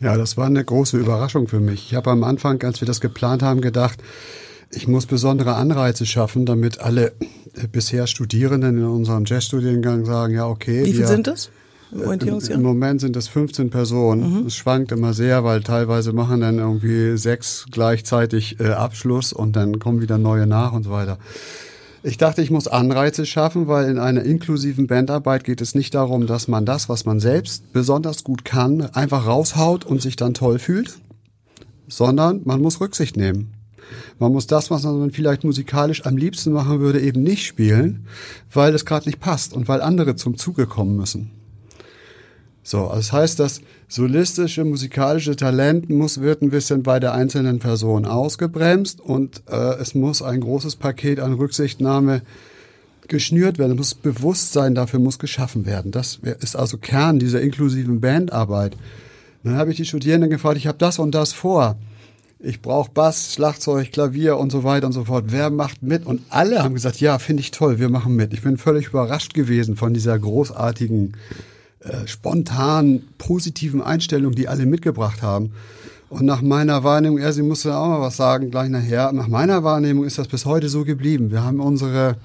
Ja, 0.00 0.16
das 0.16 0.36
war 0.36 0.46
eine 0.46 0.64
große 0.64 0.96
Überraschung 0.96 1.48
für 1.48 1.60
mich. 1.60 1.86
Ich 1.86 1.94
habe 1.94 2.10
am 2.10 2.24
Anfang, 2.24 2.62
als 2.62 2.80
wir 2.80 2.86
das 2.86 3.00
geplant 3.00 3.42
haben, 3.42 3.60
gedacht, 3.60 4.00
ich 4.70 4.88
muss 4.88 5.06
besondere 5.06 5.54
Anreize 5.54 6.06
schaffen, 6.06 6.46
damit 6.46 6.80
alle 6.80 7.12
bisher 7.70 8.06
Studierenden 8.06 8.78
in 8.78 8.84
unserem 8.84 9.24
Jazzstudiengang 9.24 10.04
sagen, 10.04 10.34
ja, 10.34 10.46
okay. 10.46 10.84
Wie 10.84 10.92
viele 10.92 11.06
sind 11.06 11.28
es? 11.28 11.50
Im, 11.94 12.56
Im 12.56 12.62
Moment 12.62 13.00
sind 13.00 13.16
es 13.16 13.28
15 13.28 13.70
Personen. 13.70 14.40
Mhm. 14.40 14.46
Es 14.46 14.56
schwankt 14.56 14.92
immer 14.92 15.14
sehr, 15.14 15.44
weil 15.44 15.62
teilweise 15.62 16.12
machen 16.12 16.40
dann 16.40 16.58
irgendwie 16.58 17.16
sechs 17.16 17.66
gleichzeitig 17.70 18.60
äh, 18.60 18.70
Abschluss 18.70 19.32
und 19.32 19.56
dann 19.56 19.78
kommen 19.78 20.00
wieder 20.00 20.18
neue 20.18 20.46
nach 20.46 20.72
und 20.72 20.84
so 20.84 20.90
weiter. 20.90 21.18
Ich 22.02 22.18
dachte, 22.18 22.42
ich 22.42 22.50
muss 22.50 22.68
Anreize 22.68 23.24
schaffen, 23.24 23.66
weil 23.66 23.88
in 23.88 23.98
einer 23.98 24.24
inklusiven 24.24 24.86
Bandarbeit 24.86 25.42
geht 25.42 25.62
es 25.62 25.74
nicht 25.74 25.94
darum, 25.94 26.26
dass 26.26 26.48
man 26.48 26.66
das, 26.66 26.90
was 26.90 27.06
man 27.06 27.18
selbst 27.18 27.72
besonders 27.72 28.24
gut 28.24 28.44
kann, 28.44 28.82
einfach 28.92 29.26
raushaut 29.26 29.86
und 29.86 30.02
sich 30.02 30.16
dann 30.16 30.34
toll 30.34 30.58
fühlt, 30.58 30.98
sondern 31.88 32.42
man 32.44 32.60
muss 32.60 32.80
Rücksicht 32.80 33.16
nehmen. 33.16 33.54
Man 34.18 34.32
muss 34.32 34.46
das, 34.46 34.70
was 34.70 34.84
man 34.84 35.12
vielleicht 35.12 35.44
musikalisch 35.44 36.04
am 36.04 36.16
liebsten 36.16 36.52
machen 36.52 36.80
würde, 36.80 37.00
eben 37.00 37.22
nicht 37.22 37.46
spielen, 37.46 38.06
weil 38.52 38.74
es 38.74 38.84
gerade 38.84 39.08
nicht 39.08 39.20
passt 39.20 39.54
und 39.54 39.66
weil 39.68 39.80
andere 39.80 40.14
zum 40.14 40.36
Zuge 40.36 40.66
kommen 40.66 40.96
müssen. 40.96 41.30
So, 42.66 42.90
das 42.92 43.12
heißt, 43.12 43.38
das 43.38 43.60
solistische, 43.88 44.64
musikalische 44.64 45.36
Talent 45.36 45.90
muss, 45.90 46.22
wird 46.22 46.40
ein 46.40 46.48
bisschen 46.48 46.82
bei 46.82 46.98
der 46.98 47.12
einzelnen 47.12 47.58
Person 47.58 48.06
ausgebremst 48.06 49.02
und 49.02 49.42
äh, 49.50 49.74
es 49.74 49.94
muss 49.94 50.22
ein 50.22 50.40
großes 50.40 50.76
Paket 50.76 51.20
an 51.20 51.34
Rücksichtnahme 51.34 52.22
geschnürt 53.06 53.58
werden. 53.58 53.72
Es 53.72 53.76
muss 53.76 53.94
Bewusstsein 53.94 54.74
dafür 54.74 54.98
muss 54.98 55.18
geschaffen 55.18 55.66
werden. 55.66 55.92
Das 55.92 56.20
ist 56.40 56.56
also 56.56 56.78
Kern 56.78 57.18
dieser 57.18 57.42
inklusiven 57.42 58.00
Bandarbeit. 58.00 58.78
Dann 59.42 59.56
habe 59.56 59.70
ich 59.70 59.76
die 59.76 59.84
Studierenden 59.84 60.30
gefragt, 60.30 60.56
ich 60.56 60.66
habe 60.66 60.78
das 60.78 60.98
und 60.98 61.14
das 61.14 61.34
vor. 61.34 61.76
Ich 62.38 62.62
brauche 62.62 62.90
Bass, 62.90 63.34
Schlagzeug, 63.34 63.92
Klavier 63.92 64.38
und 64.38 64.50
so 64.50 64.64
weiter 64.64 64.86
und 64.86 64.94
so 64.94 65.04
fort. 65.04 65.26
Wer 65.28 65.50
macht 65.50 65.82
mit? 65.82 66.06
Und 66.06 66.22
alle 66.30 66.62
haben 66.62 66.72
gesagt, 66.72 66.98
ja, 66.98 67.18
finde 67.18 67.42
ich 67.42 67.50
toll, 67.50 67.78
wir 67.78 67.90
machen 67.90 68.16
mit. 68.16 68.32
Ich 68.32 68.40
bin 68.40 68.56
völlig 68.56 68.88
überrascht 68.88 69.34
gewesen 69.34 69.76
von 69.76 69.92
dieser 69.92 70.18
großartigen 70.18 71.12
äh, 71.12 71.53
spontan 72.06 73.02
positiven 73.18 73.82
Einstellungen, 73.82 74.34
die 74.34 74.48
alle 74.48 74.66
mitgebracht 74.66 75.22
haben. 75.22 75.52
Und 76.08 76.26
nach 76.26 76.42
meiner 76.42 76.84
Wahrnehmung, 76.84 77.18
er, 77.18 77.32
Sie 77.32 77.42
musste 77.42 77.76
auch 77.76 77.88
mal 77.88 78.00
was 78.00 78.16
sagen 78.16 78.50
gleich 78.50 78.68
nachher, 78.68 79.12
nach 79.12 79.28
meiner 79.28 79.64
Wahrnehmung 79.64 80.04
ist 80.04 80.18
das 80.18 80.28
bis 80.28 80.44
heute 80.44 80.68
so 80.68 80.84
geblieben. 80.84 81.30
Wir 81.30 81.42
haben 81.42 81.60
unsere, 81.60 82.16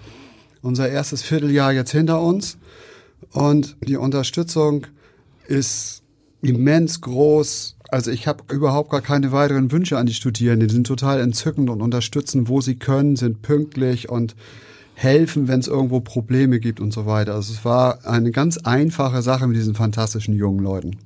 unser 0.62 0.90
erstes 0.90 1.24
Vierteljahr 1.24 1.74
jetzt 1.74 1.92
hinter 1.92 2.22
uns 2.22 2.58
und 3.32 3.78
die 3.88 3.98
Unterstützung 3.98 4.86
ist 5.48 6.04
immens 6.42 7.02
groß. 7.02 7.78
Also 7.90 8.12
ich 8.12 8.28
habe 8.28 8.44
überhaupt 8.54 8.92
gar 8.92 9.02
keine 9.02 9.32
weiteren 9.32 9.72
Wünsche 9.72 9.98
an 9.98 10.06
die 10.06 10.14
Studierenden. 10.14 10.68
Die 10.68 10.74
sind 10.76 10.88
total 10.88 11.20
entzückend 11.20 11.70
und 11.70 11.82
unterstützen, 11.82 12.48
wo 12.48 12.62
sie 12.62 12.76
können, 12.76 13.16
sind 13.16 13.42
pünktlich 13.42 14.10
und 14.10 14.36
helfen, 15.00 15.48
wenn 15.48 15.62
es 15.62 15.68
irgendwo 15.68 16.02
Probleme 16.02 16.60
gibt 16.60 16.82
und 16.82 16.92
so 16.92 17.06
weiter. 17.06 17.34
Also 17.34 17.54
es 17.54 17.64
war 17.64 18.06
eine 18.06 18.32
ganz 18.32 18.58
einfache 18.58 19.22
Sache 19.22 19.48
mit 19.48 19.56
diesen 19.56 19.74
fantastischen 19.74 20.36
jungen 20.36 20.60
Leuten. 20.60 20.98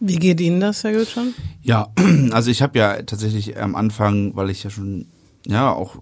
Wie 0.00 0.16
geht 0.16 0.40
Ihnen 0.40 0.60
das, 0.60 0.82
Herr 0.82 0.92
Gülschan? 0.92 1.32
Ja, 1.62 1.88
also 2.32 2.50
ich 2.50 2.60
habe 2.60 2.78
ja 2.78 3.02
tatsächlich 3.02 3.56
am 3.58 3.76
Anfang, 3.76 4.34
weil 4.34 4.50
ich 4.50 4.64
ja 4.64 4.70
schon 4.70 5.06
ja 5.46 5.70
auch 5.70 5.96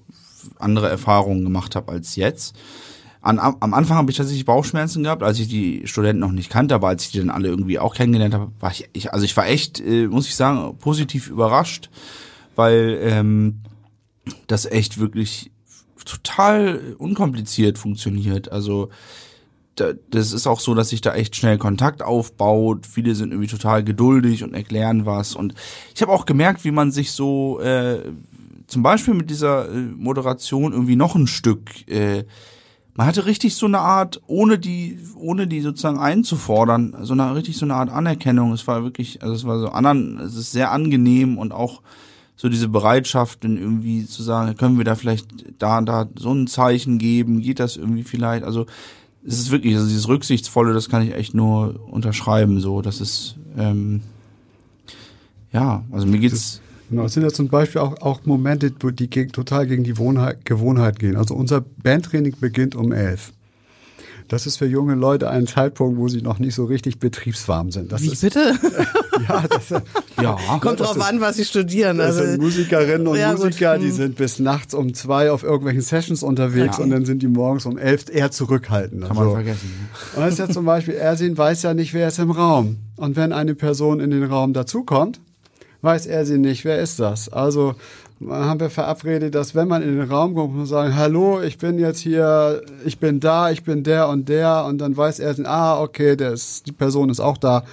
andere 0.59 0.89
Erfahrungen 0.89 1.45
gemacht 1.45 1.77
habe 1.77 1.93
als 1.93 2.17
jetzt. 2.17 2.57
An, 3.21 3.39
am 3.39 3.75
Anfang 3.75 3.99
habe 3.99 4.11
ich 4.11 4.17
tatsächlich 4.17 4.47
Bauchschmerzen 4.47 5.03
gehabt, 5.03 5.23
als 5.23 5.39
ich 5.39 5.49
die 5.49 5.87
Studenten 5.87 6.21
noch 6.21 6.33
nicht 6.33 6.51
kannte, 6.51 6.75
aber 6.75 6.89
als 6.89 7.05
ich 7.05 7.13
die 7.13 7.19
dann 7.19 7.31
alle 7.31 7.49
irgendwie 7.49 7.79
auch 7.79 7.95
kennengelernt 7.95 8.35
habe, 8.35 8.53
war 8.61 8.71
ich, 8.71 8.89
ich 8.95 9.13
also 9.13 9.25
ich 9.25 9.37
war 9.37 9.47
echt, 9.47 9.81
äh, 9.81 10.09
muss 10.09 10.27
ich 10.27 10.37
sagen, 10.37 10.77
positiv 10.79 11.29
überrascht, 11.29 11.91
weil 12.57 12.99
ähm, 13.03 13.61
das 14.47 14.65
echt 14.67 14.99
wirklich 14.99 15.51
total 16.05 16.95
unkompliziert 16.99 17.79
funktioniert. 17.79 18.51
Also 18.53 18.91
das 19.77 20.33
ist 20.33 20.47
auch 20.47 20.61
so, 20.61 20.75
dass 20.75 20.91
sich 20.91 21.01
da 21.01 21.15
echt 21.15 21.35
schnell 21.35 21.59
Kontakt 21.59 22.01
aufbaut. 22.01 22.87
Viele 22.87 23.17
sind 23.17 23.33
irgendwie 23.33 23.51
total 23.51 23.83
geduldig 23.83 24.45
und 24.45 24.55
erklären 24.55 25.05
was. 25.05 25.35
Und 25.35 25.55
ich 25.95 26.01
habe 26.01 26.13
auch 26.13 26.27
gemerkt, 26.27 26.65
wie 26.65 26.71
man 26.71 26.93
sich 26.93 27.11
so 27.11 27.59
äh, 27.61 27.99
zum 28.69 28.85
Beispiel 28.85 29.15
mit 29.15 29.31
dieser 29.31 29.69
äh, 29.69 29.77
Moderation 29.77 30.73
irgendwie 30.73 30.95
noch 30.95 31.17
ein 31.17 31.27
Stück 31.27 31.89
äh, 31.89 32.25
man 32.97 33.09
hatte 33.09 33.27
richtig 33.27 33.57
so 33.57 33.67
eine 33.67 33.81
Art, 33.81 34.23
ohne 34.27 34.59
die, 34.59 34.99
ohne 35.17 35.49
die 35.49 35.61
sozusagen 35.61 35.99
einzufordern, 35.99 36.97
so 37.03 37.13
eine 37.13 37.35
richtig 37.35 37.57
so 37.57 37.67
eine 37.67 37.75
Art 37.75 37.91
Anerkennung. 37.91 38.53
Es 38.53 38.67
war 38.69 38.85
wirklich, 38.85 39.21
also 39.21 39.35
es 39.35 39.45
war 39.45 39.59
so 39.59 39.69
anderen, 39.69 40.21
es 40.21 40.37
ist 40.37 40.53
sehr 40.53 40.71
angenehm 40.71 41.37
und 41.37 41.53
auch 41.53 41.83
so 42.37 42.49
diese 42.49 42.69
Bereitschaft, 42.69 43.45
dann 43.45 43.57
irgendwie 43.57 44.07
zu 44.07 44.23
sagen, 44.23 44.57
können 44.57 44.77
wir 44.79 44.85
da 44.85 44.95
vielleicht 44.95 45.27
da 45.59 45.79
und 45.79 45.87
da 45.87 46.09
so 46.17 46.33
ein 46.33 46.47
Zeichen 46.47 46.99
geben, 46.99 47.41
geht 47.41 47.61
das 47.61 47.77
irgendwie 47.77 48.03
vielleicht? 48.03 48.45
Also 48.45 48.67
es 49.27 49.39
ist 49.39 49.51
wirklich, 49.51 49.75
also 49.75 49.87
dieses 49.87 50.09
Rücksichtsvolle, 50.09 50.75
das 50.75 50.89
kann 50.89 51.03
ich 51.03 51.15
echt 51.15 51.35
nur 51.35 51.81
unterschreiben, 51.91 52.61
so, 52.61 52.83
das 52.83 53.01
ist, 53.01 53.37
ähm, 53.57 54.03
ja, 55.53 55.85
also 55.91 56.07
mir 56.07 56.19
geht's. 56.19 56.61
Genau, 56.91 57.05
es 57.05 57.15
sind 57.15 57.23
ja 57.23 57.31
zum 57.31 57.49
Beispiel 57.49 57.81
auch, 57.81 58.01
auch 58.03 58.27
Momente, 58.27 58.71
wo 58.81 58.91
die 58.91 59.09
total 59.09 59.67
gegen 59.67 59.85
die 59.85 59.97
Wohnheit, 59.97 60.45
Gewohnheit 60.45 60.99
gehen. 60.99 61.17
Also 61.17 61.35
unser 61.35 61.63
Bandtraining 61.63 62.37
beginnt 62.39 62.75
um 62.75 62.93
elf. 62.93 63.33
Das 64.29 64.47
ist 64.47 64.57
für 64.57 64.67
junge 64.67 64.95
Leute 64.95 65.29
ein 65.29 65.47
Zeitpunkt, 65.47 65.99
wo 65.99 66.09
sie 66.09 66.23
noch 66.23 66.39
nicht 66.39 66.55
so 66.55 66.65
richtig 66.65 66.99
betriebswarm 66.99 67.71
sind. 67.71 67.93
Das 67.93 68.03
Wie 68.03 68.09
ist, 68.13 68.23
bitte? 68.23 68.55
Ja, 69.29 69.45
das, 69.49 69.71
Ja. 70.21 70.37
Kommt 70.61 70.81
drauf 70.81 71.01
an, 71.01 71.21
was 71.21 71.37
sie 71.37 71.45
studieren. 71.45 71.99
das 71.99 72.17
Also, 72.17 72.31
sind 72.33 72.43
Musikerinnen 72.43 73.07
und 73.07 73.17
Ja, 73.17 73.33
gut. 73.35 73.45
Musiker, 73.45 73.79
die 73.79 73.87
Hm. 73.89 73.93
sind 73.93 74.17
bis 74.17 74.39
nachts 74.41 74.75
um 74.75 74.93
zwei 74.95 75.31
auf 75.31 75.43
irgendwelchen 75.45 75.83
Sessions 75.83 76.23
unterwegs 76.23 76.79
Ja. 76.79 76.85
und 76.85 76.91
dann 76.91 77.05
sind 77.05 77.23
die 77.23 77.29
morgens 77.29 77.65
um 77.67 77.79
elf 77.79 78.07
eher 78.11 78.31
zurückhaltend. 78.33 79.05
Kann 79.05 79.15
man 79.15 79.25
Also, 79.25 79.35
vergessen. 79.37 79.71
Und 80.17 80.23
das 80.23 80.33
ist 80.33 80.39
ja 80.41 80.49
zum 80.49 80.65
Beispiel, 80.65 80.95
Ersin 80.95 81.37
weiß 81.39 81.63
ja 81.63 81.75
nicht, 81.75 81.95
wer 81.95 82.09
ist 82.09 82.19
im 82.19 82.31
Raum. 82.33 82.79
Und 82.97 83.15
wenn 83.17 83.33
eine 83.33 83.55
Person 83.55 84.01
in 84.01 84.11
den 84.11 84.25
Raum 84.25 84.53
dazukommt, 84.53 85.21
weiß 85.85 86.07
Ersin 86.07 86.41
nicht, 86.41 86.65
wer 86.65 86.79
ist 86.79 86.99
das. 86.99 87.29
Also 87.29 87.75
haben 88.27 88.61
wir 88.61 88.71
verabredet, 88.71 89.35
dass 89.35 89.55
wenn 89.55 89.69
man 89.69 89.83
in 89.83 89.97
den 89.97 90.11
Raum 90.11 90.35
kommt, 90.35 90.57
man 90.57 90.67
sagen, 90.67 90.97
hallo, 90.97 91.43
ich 91.43 91.59
bin 91.59 91.79
jetzt 91.79 92.01
hier, 92.01 92.63
ich 92.85 92.99
bin 92.99 93.21
da, 93.21 93.51
ich 93.51 93.65
bin 93.65 93.85
der 93.85 94.09
und 94.09 94.29
der. 94.29 94.65
Und 94.65 94.79
dann 94.79 94.97
weiß 94.97 95.19
Ersin, 95.19 95.47
ah, 95.47 95.81
okay, 95.81 96.17
der 96.17 96.33
ist, 96.33 96.67
die 96.67 96.73
Person 96.73 97.11
ist 97.11 97.21
auch 97.21 97.37
da. 97.37 97.65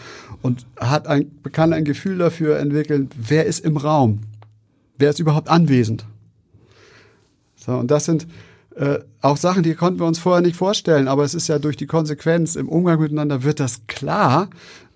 Und 0.41 0.65
hat 0.77 1.07
ein, 1.07 1.31
kann 1.51 1.73
ein 1.73 1.85
Gefühl 1.85 2.17
dafür 2.17 2.59
entwickeln, 2.59 3.09
wer 3.15 3.45
ist 3.45 3.63
im 3.63 3.77
Raum. 3.77 4.21
Wer 4.97 5.11
ist 5.11 5.19
überhaupt 5.19 5.49
anwesend. 5.49 6.05
So, 7.55 7.73
und 7.73 7.89
das 7.89 8.05
sind 8.05 8.27
äh, 8.75 8.99
auch 9.21 9.37
Sachen, 9.37 9.63
die 9.63 9.75
konnten 9.75 9.99
wir 9.99 10.07
uns 10.07 10.19
vorher 10.19 10.41
nicht 10.41 10.55
vorstellen, 10.55 11.07
aber 11.07 11.23
es 11.23 11.33
ist 11.33 11.47
ja 11.47 11.59
durch 11.59 11.77
die 11.77 11.87
Konsequenz 11.87 12.55
im 12.55 12.67
Umgang 12.67 12.99
miteinander 12.99 13.43
wird 13.43 13.59
das 13.59 13.81
klar, 13.87 14.49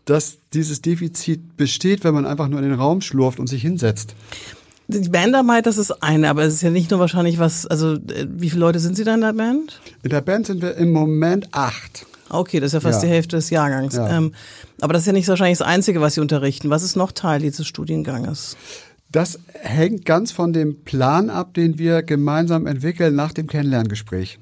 dass 0.06 0.38
dieses 0.54 0.82
Defizit 0.82 1.58
besteht, 1.58 2.04
wenn 2.04 2.14
man 2.14 2.26
einfach 2.26 2.48
nur 2.48 2.60
in 2.62 2.70
den 2.70 2.78
Raum 2.80 3.02
schlurft 3.02 3.40
und 3.40 3.48
sich 3.48 3.62
hinsetzt. 3.62 4.16
die 4.88 5.10
Bandarbeit, 5.10 5.66
das 5.66 5.78
ist 5.78 5.92
eine, 6.04 6.30
aber 6.30 6.44
es 6.44 6.54
ist 6.54 6.62
ja 6.62 6.70
nicht 6.70 6.92
nur 6.92 7.00
wahrscheinlich 7.00 7.40
was, 7.40 7.66
also 7.66 7.94
äh, 7.96 8.28
wie 8.30 8.50
viele 8.50 8.62
Leute 8.62 8.80
sind 8.80 8.96
Sie 8.96 9.04
da 9.04 9.16
in 9.16 9.22
der 9.22 9.34
Band? 9.34 9.82
In 10.04 10.10
der 10.12 10.22
Band 10.22 10.46
sind 10.48 10.62
wir 10.62 10.76
im 10.76 10.92
Moment 10.92 11.50
acht. 11.52 12.06
Okay, 12.30 12.60
das 12.60 12.68
ist 12.70 12.74
ja 12.74 12.80
fast 12.80 13.02
Ja. 13.04 13.08
die 13.10 13.14
Hälfte 13.14 13.36
des 13.36 13.50
Jahrgangs. 13.50 13.96
Ja. 13.96 14.18
Ähm, 14.18 14.34
aber 14.82 14.94
das 14.94 15.04
ist 15.04 15.08
ja 15.08 15.14
nicht 15.14 15.28
wahrscheinlich 15.28 15.60
das 15.60 15.68
Einzige, 15.68 16.02
was 16.02 16.16
Sie 16.16 16.22
unterrichten. 16.22 16.70
Was 16.70 16.84
ist 16.84 16.96
noch 16.96 17.12
Teil 17.12 17.40
dieses 17.40 17.68
Studienganges? 17.68 18.58
Das 19.12 19.40
hängt 19.54 20.06
ganz 20.06 20.32
von 20.32 20.52
dem 20.52 20.84
Plan 20.84 21.30
ab, 21.30 21.54
den 21.54 21.78
wir 21.78 22.02
gemeinsam 22.04 22.66
entwickeln 22.68 23.16
nach 23.16 23.32
dem 23.32 23.48
Kennenlerngespräch. 23.48 24.40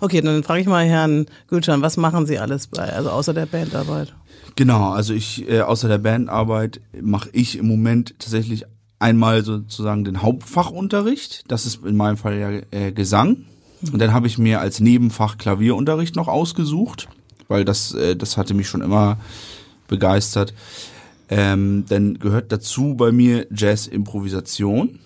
Okay, 0.00 0.20
dann 0.20 0.42
frage 0.42 0.60
ich 0.60 0.66
mal 0.66 0.84
Herrn 0.84 1.26
Gülschan, 1.48 1.82
was 1.82 1.96
machen 1.96 2.26
Sie 2.26 2.38
alles 2.38 2.66
bei, 2.66 2.92
also 2.92 3.10
außer 3.10 3.34
der 3.34 3.46
Bandarbeit? 3.46 4.14
Genau, 4.56 4.90
also 4.90 5.12
ich, 5.12 5.48
äh, 5.48 5.60
außer 5.60 5.88
der 5.88 5.98
Bandarbeit 5.98 6.80
mache 7.00 7.28
ich 7.32 7.58
im 7.58 7.68
Moment 7.68 8.14
tatsächlich 8.18 8.64
einmal 8.98 9.44
sozusagen 9.44 10.04
den 10.04 10.22
Hauptfachunterricht. 10.22 11.44
Das 11.48 11.66
ist 11.66 11.84
in 11.84 11.96
meinem 11.96 12.16
Fall 12.16 12.38
ja 12.38 12.50
äh, 12.70 12.92
Gesang. 12.92 13.44
Und 13.92 13.98
dann 14.00 14.12
habe 14.12 14.26
ich 14.26 14.38
mir 14.38 14.60
als 14.60 14.80
Nebenfach 14.80 15.36
Klavierunterricht 15.36 16.16
noch 16.16 16.28
ausgesucht, 16.28 17.08
weil 17.48 17.64
das, 17.64 17.92
äh, 17.92 18.16
das 18.16 18.36
hatte 18.36 18.54
mich 18.54 18.68
schon 18.68 18.80
immer 18.80 19.18
begeistert. 19.86 20.54
Ähm, 21.28 21.84
dann 21.88 22.18
gehört 22.18 22.52
dazu 22.52 22.94
bei 22.94 23.12
mir 23.12 23.46
Jazz-Improvisation. 23.50 24.98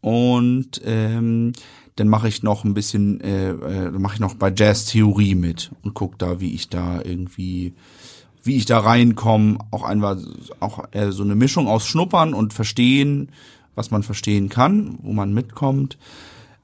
Und 0.00 0.80
ähm, 0.84 1.52
dann 1.98 2.08
mache 2.08 2.28
ich 2.28 2.42
noch 2.42 2.64
ein 2.64 2.74
bisschen, 2.74 3.20
äh, 3.20 3.50
äh, 3.50 3.90
mache 3.90 4.14
ich 4.14 4.20
noch 4.20 4.34
bei 4.34 4.52
Jazz-Theorie 4.54 5.34
mit 5.34 5.70
und 5.82 5.94
guck 5.94 6.18
da, 6.18 6.40
wie 6.40 6.54
ich 6.54 6.68
da 6.68 7.02
irgendwie, 7.02 7.74
wie 8.44 8.56
ich 8.56 8.66
da 8.66 8.78
reinkomme. 8.78 9.58
Auch 9.72 9.82
einmal 9.82 10.22
auch 10.60 10.84
eher 10.92 11.10
so 11.10 11.24
eine 11.24 11.34
Mischung 11.34 11.66
aus 11.66 11.86
Schnuppern 11.86 12.34
und 12.34 12.52
Verstehen, 12.52 13.30
was 13.74 13.90
man 13.90 14.04
verstehen 14.04 14.48
kann, 14.48 14.98
wo 15.02 15.12
man 15.12 15.34
mitkommt. 15.34 15.98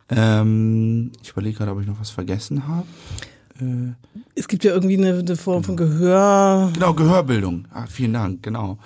Ähm, 0.09 1.11
ich 1.23 1.31
überlege 1.31 1.59
gerade, 1.59 1.73
ob 1.73 1.81
ich 1.81 1.87
noch 1.87 2.01
was 2.01 2.11
vergessen 2.11 2.69
habe. 2.69 2.87
Es 4.35 4.49
gibt 4.49 4.65
ja 4.65 4.73
irgendwie 4.73 4.97
eine, 4.99 5.19
eine 5.21 5.37
Form 5.37 5.63
von 5.63 5.77
Gehör. 5.77 6.71
Genau, 6.75 6.93
Gehörbildung. 6.93 7.67
Ah, 7.73 7.87
vielen 7.87 8.13
Dank, 8.13 8.43
genau. 8.43 8.79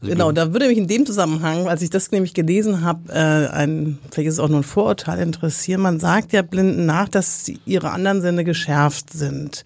Also 0.00 0.12
Genau, 0.12 0.32
da 0.32 0.52
würde 0.52 0.68
mich 0.68 0.78
in 0.78 0.86
dem 0.86 1.06
Zusammenhang, 1.06 1.68
als 1.68 1.82
ich 1.82 1.90
das 1.90 2.10
nämlich 2.10 2.34
gelesen 2.34 2.82
habe, 2.82 3.12
äh, 3.12 3.48
ein, 3.48 3.98
vielleicht 4.10 4.28
ist 4.28 4.34
es 4.34 4.40
auch 4.40 4.48
nur 4.48 4.60
ein 4.60 4.64
Vorurteil 4.64 5.20
interessieren. 5.20 5.80
Man 5.80 6.00
sagt 6.00 6.32
ja 6.32 6.42
Blinden 6.42 6.86
nach, 6.86 7.08
dass 7.08 7.50
ihre 7.64 7.90
anderen 7.90 8.20
Sinne 8.20 8.44
geschärft 8.44 9.12
sind. 9.12 9.64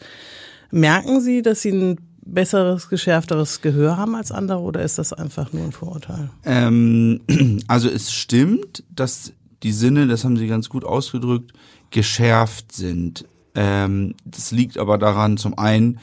Merken 0.71 1.21
Sie, 1.21 1.43
dass 1.43 1.63
Sie 1.63 1.71
ein 1.71 1.99
besseres, 2.25 2.89
geschärfteres 2.89 3.61
Gehör 3.61 3.97
haben 3.97 4.15
als 4.15 4.31
andere 4.31 4.61
oder 4.61 4.83
ist 4.83 4.99
das 4.99 5.13
einfach 5.13 5.53
nur 5.53 5.65
ein 5.65 5.73
Vorurteil? 5.73 6.31
Ähm, 6.45 7.21
also 7.67 7.89
es 7.89 8.13
stimmt, 8.13 8.85
dass 8.95 9.33
die 9.63 9.73
Sinne, 9.73 10.07
das 10.07 10.25
haben 10.25 10.37
Sie 10.37 10.47
ganz 10.47 10.69
gut 10.69 10.85
ausgedrückt, 10.85 11.53
geschärft 11.91 12.73
sind. 12.73 13.25
Ähm, 13.55 14.15
das 14.25 14.53
liegt 14.53 14.79
aber 14.79 14.97
daran, 14.97 15.37
zum 15.37 15.59
einen, 15.59 15.99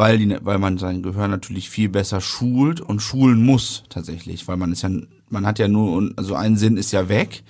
weil, 0.00 0.16
die, 0.16 0.34
weil 0.40 0.56
man 0.56 0.78
sein 0.78 1.02
Gehör 1.02 1.28
natürlich 1.28 1.68
viel 1.68 1.90
besser 1.90 2.22
schult 2.22 2.80
und 2.80 3.00
schulen 3.00 3.44
muss 3.44 3.84
tatsächlich, 3.90 4.48
weil 4.48 4.56
man 4.56 4.72
ist 4.72 4.80
ja, 4.80 4.88
man 5.28 5.44
hat 5.44 5.58
ja 5.58 5.68
nur, 5.68 6.10
also 6.16 6.34
ein 6.34 6.56
Sinn 6.56 6.78
ist 6.78 6.90
ja 6.90 7.10
weg 7.10 7.42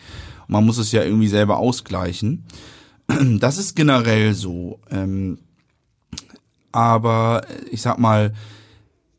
und 0.48 0.54
man 0.54 0.66
muss 0.66 0.76
es 0.76 0.90
ja 0.90 1.04
irgendwie 1.04 1.28
selber 1.28 1.58
ausgleichen. 1.58 2.44
Das 3.38 3.56
ist 3.56 3.76
generell 3.76 4.34
so. 4.34 4.80
Ähm, 4.90 5.38
aber 6.72 7.42
ich 7.70 7.82
sag 7.82 8.00
mal, 8.00 8.34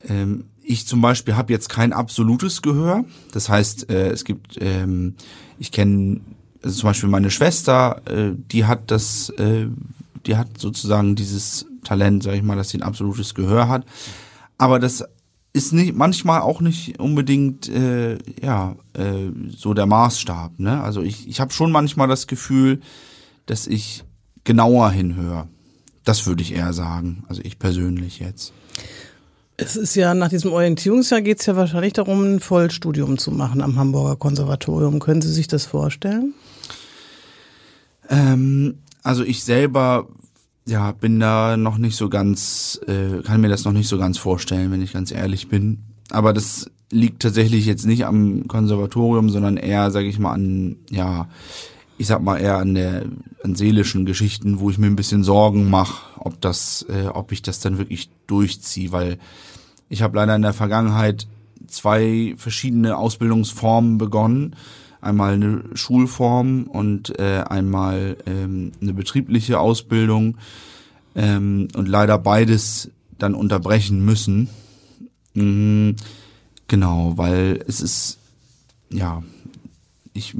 ähm, 0.10 0.44
ich 0.62 0.86
zum 0.86 1.00
Beispiel 1.00 1.38
habe 1.38 1.54
jetzt 1.54 1.70
kein 1.70 1.94
absolutes 1.94 2.62
Gehör. 2.62 3.06
Das 3.32 3.48
heißt, 3.48 3.90
äh, 3.90 4.10
es 4.10 4.26
gibt, 4.26 4.58
ähm, 4.60 5.16
ich 5.58 5.72
kenne 5.72 6.20
also 6.62 6.82
zum 6.82 6.90
Beispiel 6.90 7.10
meine 7.10 7.32
Schwester, 7.32 8.02
äh, 8.10 8.34
die 8.52 8.66
hat 8.66 8.92
das, 8.92 9.30
äh, 9.30 9.68
die 10.26 10.36
hat 10.36 10.58
sozusagen 10.58 11.16
dieses 11.16 11.66
Talent, 11.84 12.24
sag 12.24 12.36
ich 12.36 12.44
mal, 12.44 12.56
dass 12.56 12.70
sie 12.70 12.78
ein 12.78 12.84
absolutes 12.84 13.36
Gehör 13.36 13.68
hat. 13.68 13.86
Aber 14.58 14.80
das 14.80 15.04
ist 15.54 15.74
nicht 15.74 15.96
manchmal 15.96 16.42
auch 16.42 16.62
nicht 16.62 17.00
unbedingt 17.00 17.68
äh, 17.68 18.18
ja 18.42 18.76
äh, 18.94 19.32
so 19.50 19.74
der 19.74 19.86
Maßstab. 19.86 20.60
Ne? 20.60 20.82
Also 20.82 21.02
ich, 21.02 21.28
ich 21.28 21.40
habe 21.40 21.52
schon 21.52 21.72
manchmal 21.72 22.08
das 22.08 22.28
Gefühl, 22.28 22.82
dass 23.46 23.68
ich 23.68 24.04
genauer 24.44 24.92
hinhöre. 24.92 25.48
Das 26.04 26.26
würde 26.26 26.42
ich 26.42 26.54
eher 26.54 26.74
sagen. 26.74 27.24
Also 27.28 27.42
ich 27.44 27.60
persönlich 27.60 28.20
jetzt. 28.20 28.54
Es 29.58 29.76
ist 29.76 29.96
ja 29.96 30.14
nach 30.14 30.30
diesem 30.30 30.54
Orientierungsjahr 30.54 31.22
geht 31.22 31.40
es 31.40 31.46
ja 31.46 31.56
wahrscheinlich 31.56 31.94
darum, 31.94 32.36
ein 32.36 32.40
Vollstudium 32.40 33.18
zu 33.20 33.32
machen 33.32 33.62
am 33.62 33.78
Hamburger 33.78 34.16
Konservatorium. 34.16 35.00
Können 35.00 35.22
Sie 35.22 35.32
sich 35.32 35.48
das 35.48 35.66
vorstellen? 35.66 36.34
Ähm, 38.10 38.80
also 39.04 39.24
ich 39.24 39.44
selber 39.44 40.08
ja 40.68 40.92
bin 40.92 41.20
da 41.20 41.58
noch 41.58 41.78
nicht 41.78 41.96
so 41.96 42.10
ganz, 42.10 42.80
äh, 42.88 43.22
kann 43.24 43.42
mir 43.42 43.50
das 43.50 43.66
noch 43.66 43.74
nicht 43.74 43.88
so 43.88 43.98
ganz 43.98 44.18
vorstellen, 44.18 44.72
wenn 44.72 44.82
ich 44.82 44.94
ganz 44.94 45.12
ehrlich 45.12 45.50
bin. 45.50 45.80
Aber 46.10 46.34
das 46.34 46.70
liegt 46.92 47.22
tatsächlich 47.22 47.66
jetzt 47.66 47.86
nicht 47.86 48.06
am 48.06 48.48
Konservatorium, 48.48 49.30
sondern 49.30 49.58
eher, 49.58 49.92
sage 49.92 50.08
ich 50.08 50.20
mal, 50.20 50.34
an 50.34 50.78
ja, 50.90 51.28
ich 51.98 52.08
sag 52.08 52.22
mal 52.22 52.38
eher 52.38 52.58
an 52.58 52.74
der 52.74 53.06
an 53.44 53.56
seelischen 53.56 54.06
Geschichten, 54.06 54.60
wo 54.60 54.70
ich 54.70 54.78
mir 54.78 54.88
ein 54.88 54.96
bisschen 54.96 55.24
Sorgen 55.24 55.70
mache, 55.70 56.20
ob 56.20 56.42
das, 56.42 56.86
äh, 56.90 57.08
ob 57.08 57.32
ich 57.32 57.42
das 57.42 57.60
dann 57.60 57.78
wirklich 57.78 58.10
durchziehe, 58.28 58.92
weil 58.92 59.18
ich 59.90 60.02
habe 60.02 60.16
leider 60.18 60.36
in 60.36 60.42
der 60.42 60.54
Vergangenheit 60.54 61.28
zwei 61.68 62.34
verschiedene 62.38 62.98
Ausbildungsformen 62.98 63.98
begonnen. 63.98 64.56
Einmal 65.02 65.34
eine 65.34 65.64
Schulform 65.74 66.64
und 66.64 67.18
äh, 67.20 67.44
einmal 67.48 68.18
ähm, 68.26 68.72
eine 68.82 68.94
betriebliche 68.94 69.60
Ausbildung 69.60 70.38
ähm, 71.16 71.68
und 71.76 71.88
leider 71.88 72.18
beides 72.18 72.92
dann 73.18 73.34
unterbrechen 73.34 74.06
müssen. 74.06 74.50
Mhm, 75.34 75.96
genau, 76.68 77.14
weil 77.18 77.64
es 77.68 77.82
ist 77.82 78.20
ja 78.92 79.24
ich 80.14 80.36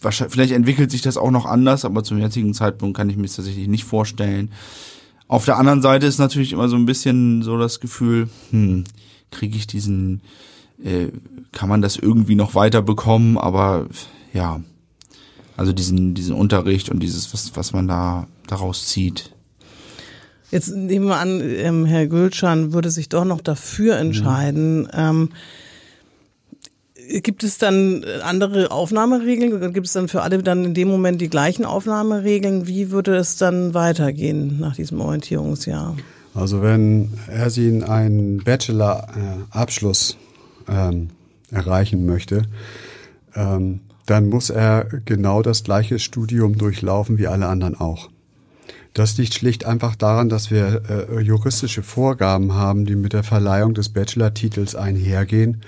wahrscheinlich 0.00 0.34
vielleicht 0.34 0.52
entwickelt 0.52 0.90
sich 0.90 1.02
das 1.02 1.16
auch 1.16 1.30
noch 1.30 1.46
anders, 1.46 1.84
aber 1.84 2.04
zum 2.04 2.18
jetzigen 2.18 2.54
Zeitpunkt 2.54 2.96
kann 2.96 3.10
ich 3.10 3.16
mir 3.16 3.24
das 3.24 3.36
tatsächlich 3.36 3.68
nicht 3.68 3.84
vorstellen. 3.84 4.50
Auf 5.26 5.44
der 5.44 5.56
anderen 5.56 5.82
Seite 5.82 6.06
ist 6.06 6.18
natürlich 6.18 6.52
immer 6.52 6.68
so 6.68 6.76
ein 6.76 6.86
bisschen 6.86 7.42
so 7.42 7.58
das 7.58 7.80
Gefühl, 7.80 8.28
hm, 8.50 8.84
kriege 9.30 9.56
ich 9.56 9.66
diesen, 9.66 10.20
äh, 10.82 11.08
kann 11.52 11.68
man 11.68 11.82
das 11.82 11.96
irgendwie 11.96 12.34
noch 12.34 12.54
weiter 12.54 12.82
bekommen, 12.82 13.38
aber 13.38 13.86
ja, 14.32 14.60
also 15.56 15.72
diesen, 15.72 16.14
diesen 16.14 16.34
Unterricht 16.34 16.88
und 16.88 17.00
dieses, 17.00 17.32
was, 17.32 17.56
was 17.56 17.72
man 17.72 17.86
da 17.86 18.26
daraus 18.46 18.86
zieht. 18.86 19.30
Jetzt 20.50 20.74
nehmen 20.74 21.06
wir 21.06 21.18
an, 21.18 21.40
ähm, 21.40 21.84
Herr 21.84 22.06
Gülschan 22.06 22.72
würde 22.72 22.90
sich 22.90 23.08
doch 23.08 23.24
noch 23.24 23.40
dafür 23.40 23.96
entscheiden. 23.96 24.82
Mhm. 24.82 24.88
Ähm, 24.92 25.28
gibt 27.22 27.44
es 27.44 27.58
dann 27.58 28.04
andere 28.22 28.70
Aufnahmeregeln? 28.70 29.72
Gibt 29.72 29.86
es 29.86 29.92
dann 29.92 30.08
für 30.08 30.22
alle 30.22 30.42
dann 30.42 30.64
in 30.64 30.74
dem 30.74 30.88
Moment 30.88 31.20
die 31.20 31.28
gleichen 31.28 31.64
Aufnahmeregeln? 31.64 32.66
Wie 32.66 32.90
würde 32.90 33.16
es 33.16 33.36
dann 33.36 33.74
weitergehen 33.74 34.58
nach 34.60 34.76
diesem 34.76 35.00
Orientierungsjahr? 35.00 35.96
Also 36.34 36.62
wenn 36.62 37.10
Ersin 37.28 37.84
einen 37.84 38.38
Bachelor-Abschluss 38.38 40.16
ähm, 40.68 41.10
erreichen 41.50 42.06
möchte, 42.06 42.42
ähm, 43.34 43.80
dann 44.06 44.28
muss 44.28 44.50
er 44.50 44.84
genau 45.04 45.42
das 45.42 45.64
gleiche 45.64 45.98
Studium 45.98 46.58
durchlaufen 46.58 47.18
wie 47.18 47.26
alle 47.26 47.46
anderen 47.46 47.78
auch. 47.78 48.10
Das 48.92 49.16
liegt 49.16 49.34
schlicht 49.34 49.64
einfach 49.64 49.96
daran, 49.96 50.28
dass 50.28 50.50
wir 50.50 50.82
äh, 50.88 51.20
juristische 51.20 51.82
Vorgaben 51.82 52.54
haben, 52.54 52.84
die 52.84 52.94
mit 52.94 53.12
der 53.12 53.24
Verleihung 53.24 53.74
des 53.74 53.88
Bachelor-Titels 53.88 54.76
einhergehen 54.76 55.62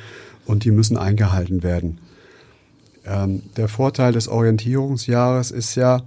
und 0.44 0.64
die 0.64 0.70
müssen 0.70 0.96
eingehalten 0.96 1.64
werden. 1.64 1.98
Ähm, 3.04 3.42
der 3.56 3.68
Vorteil 3.68 4.12
des 4.12 4.28
Orientierungsjahres 4.28 5.50
ist 5.50 5.74
ja, 5.74 6.02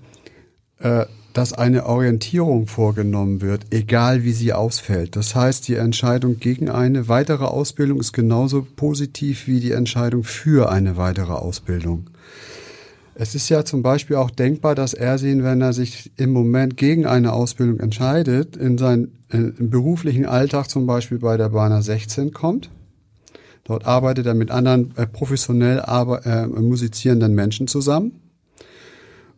äh, 0.80 1.06
dass 1.34 1.54
eine 1.54 1.86
Orientierung 1.86 2.68
vorgenommen 2.68 3.42
wird, 3.42 3.68
egal 3.70 4.24
wie 4.24 4.32
sie 4.32 4.54
ausfällt. 4.54 5.15
Das 5.15 5.36
heißt, 5.36 5.68
die 5.68 5.76
Entscheidung 5.76 6.39
gegen 6.39 6.70
eine 6.70 7.08
weitere 7.08 7.46
Ausbildung 7.46 8.00
ist 8.00 8.13
genauso 8.13 8.65
positiv 8.76 9.48
wie 9.48 9.60
die 9.60 9.72
Entscheidung 9.72 10.24
für 10.24 10.72
eine 10.72 10.98
weitere 10.98 11.34
Ausbildung. 11.34 12.10
Es 13.13 13.36
ist 13.36 13.50
ja 13.50 13.65
zum 13.65 13.84
Beispiel 13.84 14.15
auch 14.15 14.32
denkbar, 14.32 14.76
dass 14.76 14.94
Ersin, 14.94 15.44
wenn 15.44 15.62
er 15.62 15.74
sich 15.74 16.12
im 16.15 16.32
Moment 16.32 16.78
gegen 16.78 17.06
eine 17.06 17.34
Ausbildung 17.34 17.80
entscheidet, 17.80 18.56
in 18.56 18.78
seinen 18.78 19.12
in, 19.30 19.70
beruflichen 19.70 20.26
Alltag 20.26 20.70
zum 20.70 20.86
Beispiel 20.86 21.20
bei 21.20 21.36
der 21.36 21.50
Bahner 21.50 21.82
16 21.82 22.32
kommt. 22.32 22.70
Dort 23.65 23.86
arbeitet 23.86 24.26
er 24.26 24.34
mit 24.34 24.52
anderen 24.52 24.94
äh, 24.96 25.06
professionell 25.06 25.82
aber, 25.82 26.26
äh, 26.26 26.48
musizierenden 26.48 27.36
Menschen 27.36 27.68
zusammen 27.68 28.13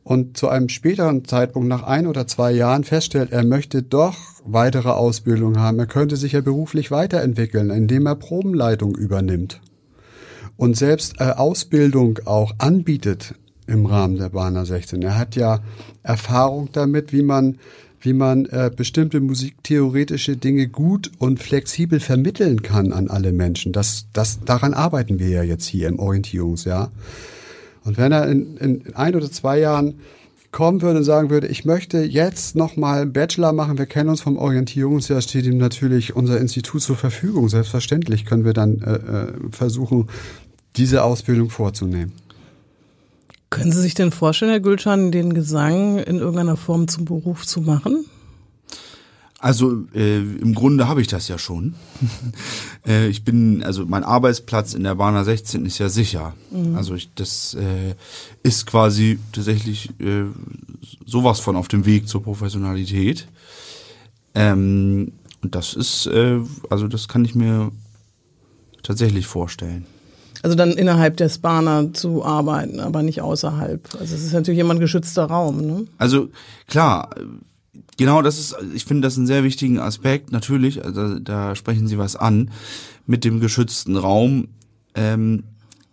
und 0.03 0.37
zu 0.37 0.49
einem 0.49 0.69
späteren 0.69 1.25
Zeitpunkt 1.25 1.67
nach 1.67 1.83
ein 1.83 2.07
oder 2.07 2.27
zwei 2.27 2.51
Jahren 2.51 2.83
feststellt, 2.83 3.31
er 3.31 3.43
möchte 3.43 3.83
doch 3.83 4.17
weitere 4.43 4.89
Ausbildung 4.89 5.59
haben, 5.59 5.79
er 5.79 5.85
könnte 5.85 6.15
sich 6.15 6.33
ja 6.33 6.41
beruflich 6.41 6.91
weiterentwickeln, 6.91 7.69
indem 7.69 8.07
er 8.07 8.15
Probenleitung 8.15 8.95
übernimmt 8.95 9.61
und 10.57 10.77
selbst 10.77 11.15
äh, 11.19 11.23
Ausbildung 11.23 12.19
auch 12.25 12.53
anbietet 12.59 13.35
im 13.65 13.85
Rahmen 13.85 14.17
der 14.17 14.29
Bahner 14.29 14.65
16. 14.65 15.01
Er 15.01 15.17
hat 15.17 15.35
ja 15.35 15.59
Erfahrung 16.03 16.69
damit, 16.71 17.13
wie 17.13 17.23
man 17.23 17.57
wie 18.03 18.13
man 18.13 18.45
äh, 18.45 18.71
bestimmte 18.75 19.19
musiktheoretische 19.19 20.35
Dinge 20.35 20.67
gut 20.67 21.11
und 21.19 21.39
flexibel 21.39 21.99
vermitteln 21.99 22.63
kann 22.63 22.93
an 22.93 23.09
alle 23.09 23.31
Menschen. 23.31 23.73
Das, 23.73 24.07
das, 24.11 24.39
daran 24.43 24.73
arbeiten 24.73 25.19
wir 25.19 25.29
ja 25.29 25.43
jetzt 25.43 25.65
hier 25.65 25.87
im 25.87 25.99
Orientierungsjahr. 25.99 26.91
Und 27.83 27.97
wenn 27.97 28.11
er 28.11 28.27
in, 28.27 28.57
in 28.57 28.95
ein 28.95 29.15
oder 29.15 29.31
zwei 29.31 29.59
Jahren 29.59 29.95
kommen 30.51 30.81
würde 30.81 30.99
und 30.99 31.03
sagen 31.05 31.29
würde, 31.29 31.47
ich 31.47 31.65
möchte 31.65 32.03
jetzt 32.03 32.55
nochmal 32.55 33.05
Bachelor 33.05 33.53
machen, 33.53 33.77
wir 33.77 33.85
kennen 33.85 34.09
uns 34.09 34.21
vom 34.21 34.37
Orientierungsjahr, 34.37 35.21
steht 35.21 35.45
ihm 35.45 35.57
natürlich 35.57 36.15
unser 36.15 36.39
Institut 36.39 36.81
zur 36.81 36.97
Verfügung. 36.97 37.47
Selbstverständlich 37.49 38.25
können 38.25 38.43
wir 38.45 38.53
dann 38.53 38.81
äh, 38.81 38.95
äh, 38.95 39.27
versuchen, 39.51 40.09
diese 40.75 41.03
Ausbildung 41.03 41.49
vorzunehmen. 41.49 42.11
Können 43.49 43.71
Sie 43.71 43.81
sich 43.81 43.93
denn 43.95 44.11
vorstellen, 44.11 44.51
Herr 44.51 44.61
Gülschan, 44.61 45.11
den 45.11 45.33
Gesang 45.33 45.97
in 45.97 46.19
irgendeiner 46.19 46.55
Form 46.55 46.87
zum 46.87 47.05
Beruf 47.05 47.45
zu 47.45 47.61
machen? 47.61 48.05
Also 49.41 49.85
äh, 49.95 50.19
im 50.19 50.53
Grunde 50.53 50.87
habe 50.87 51.01
ich 51.01 51.07
das 51.07 51.27
ja 51.27 51.39
schon. 51.39 51.73
äh, 52.87 53.07
ich 53.07 53.23
bin, 53.23 53.63
also 53.63 53.87
mein 53.87 54.03
Arbeitsplatz 54.03 54.75
in 54.75 54.83
der 54.83 54.93
Bahner 54.93 55.25
16 55.25 55.65
ist 55.65 55.79
ja 55.79 55.89
sicher. 55.89 56.33
Mhm. 56.51 56.75
Also 56.75 56.93
ich, 56.93 57.09
das 57.15 57.55
äh, 57.55 57.95
ist 58.43 58.67
quasi 58.67 59.17
tatsächlich 59.31 59.89
äh, 59.99 60.25
sowas 61.07 61.39
von 61.39 61.55
auf 61.55 61.67
dem 61.67 61.87
Weg 61.87 62.07
zur 62.07 62.21
Professionalität. 62.21 63.27
Ähm, 64.35 65.13
und 65.41 65.55
das 65.55 65.73
ist, 65.73 66.05
äh, 66.05 66.39
also 66.69 66.87
das 66.87 67.07
kann 67.07 67.25
ich 67.25 67.33
mir 67.33 67.71
tatsächlich 68.83 69.25
vorstellen. 69.25 69.87
Also 70.43 70.55
dann 70.55 70.73
innerhalb 70.73 71.17
der 71.17 71.29
Spana 71.29 71.91
zu 71.93 72.23
arbeiten, 72.23 72.79
aber 72.79 73.01
nicht 73.01 73.21
außerhalb. 73.21 73.89
Also 73.99 74.13
es 74.15 74.23
ist 74.23 74.33
natürlich 74.33 74.59
immer 74.59 74.75
ein 74.75 74.79
geschützter 74.79 75.25
Raum. 75.25 75.65
Ne? 75.65 75.85
Also 75.97 76.29
klar, 76.67 77.09
Genau, 77.97 78.21
das 78.21 78.37
ist, 78.37 78.55
ich 78.73 78.85
finde 78.85 79.07
das 79.07 79.17
einen 79.17 79.27
sehr 79.27 79.43
wichtigen 79.43 79.79
Aspekt. 79.79 80.31
Natürlich, 80.31 80.83
also 80.83 81.19
da 81.19 81.55
sprechen 81.55 81.87
Sie 81.87 81.97
was 81.97 82.15
an 82.15 82.51
mit 83.05 83.23
dem 83.23 83.39
geschützten 83.39 83.95
Raum. 83.95 84.49
Ähm, 84.93 85.43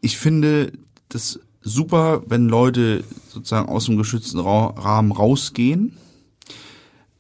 ich 0.01 0.19
finde 0.19 0.73
das 1.09 1.41
super, 1.61 2.23
wenn 2.27 2.49
Leute 2.49 3.05
sozusagen 3.29 3.69
aus 3.69 3.87
dem 3.87 3.97
geschützten 3.97 4.41
Ra 4.41 4.75
Rahmen 4.77 5.13
rausgehen. 5.13 5.97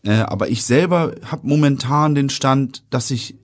Äh, 0.02 0.20
aber 0.20 0.48
ich 0.48 0.64
selber 0.64 1.14
habe 1.24 1.46
momentan 1.46 2.14
den 2.14 2.30
Stand, 2.30 2.82
dass 2.90 3.10
ich 3.10 3.36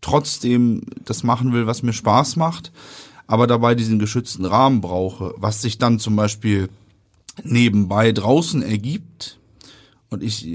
trotzdem 0.00 0.82
das 1.04 1.22
machen 1.22 1.52
will, 1.52 1.66
was 1.66 1.82
mir 1.82 1.92
Spaß 1.92 2.36
macht, 2.36 2.72
aber 3.26 3.46
dabei 3.46 3.74
diesen 3.74 3.98
geschützten 3.98 4.44
Rahmen 4.44 4.80
brauche, 4.80 5.32
was 5.36 5.62
sich 5.62 5.78
dann 5.78 5.98
zum 5.98 6.16
Beispiel 6.16 6.68
nebenbei 7.44 8.12
draußen 8.12 8.62
ergibt 8.62 9.38
und 10.12 10.22
ich 10.22 10.46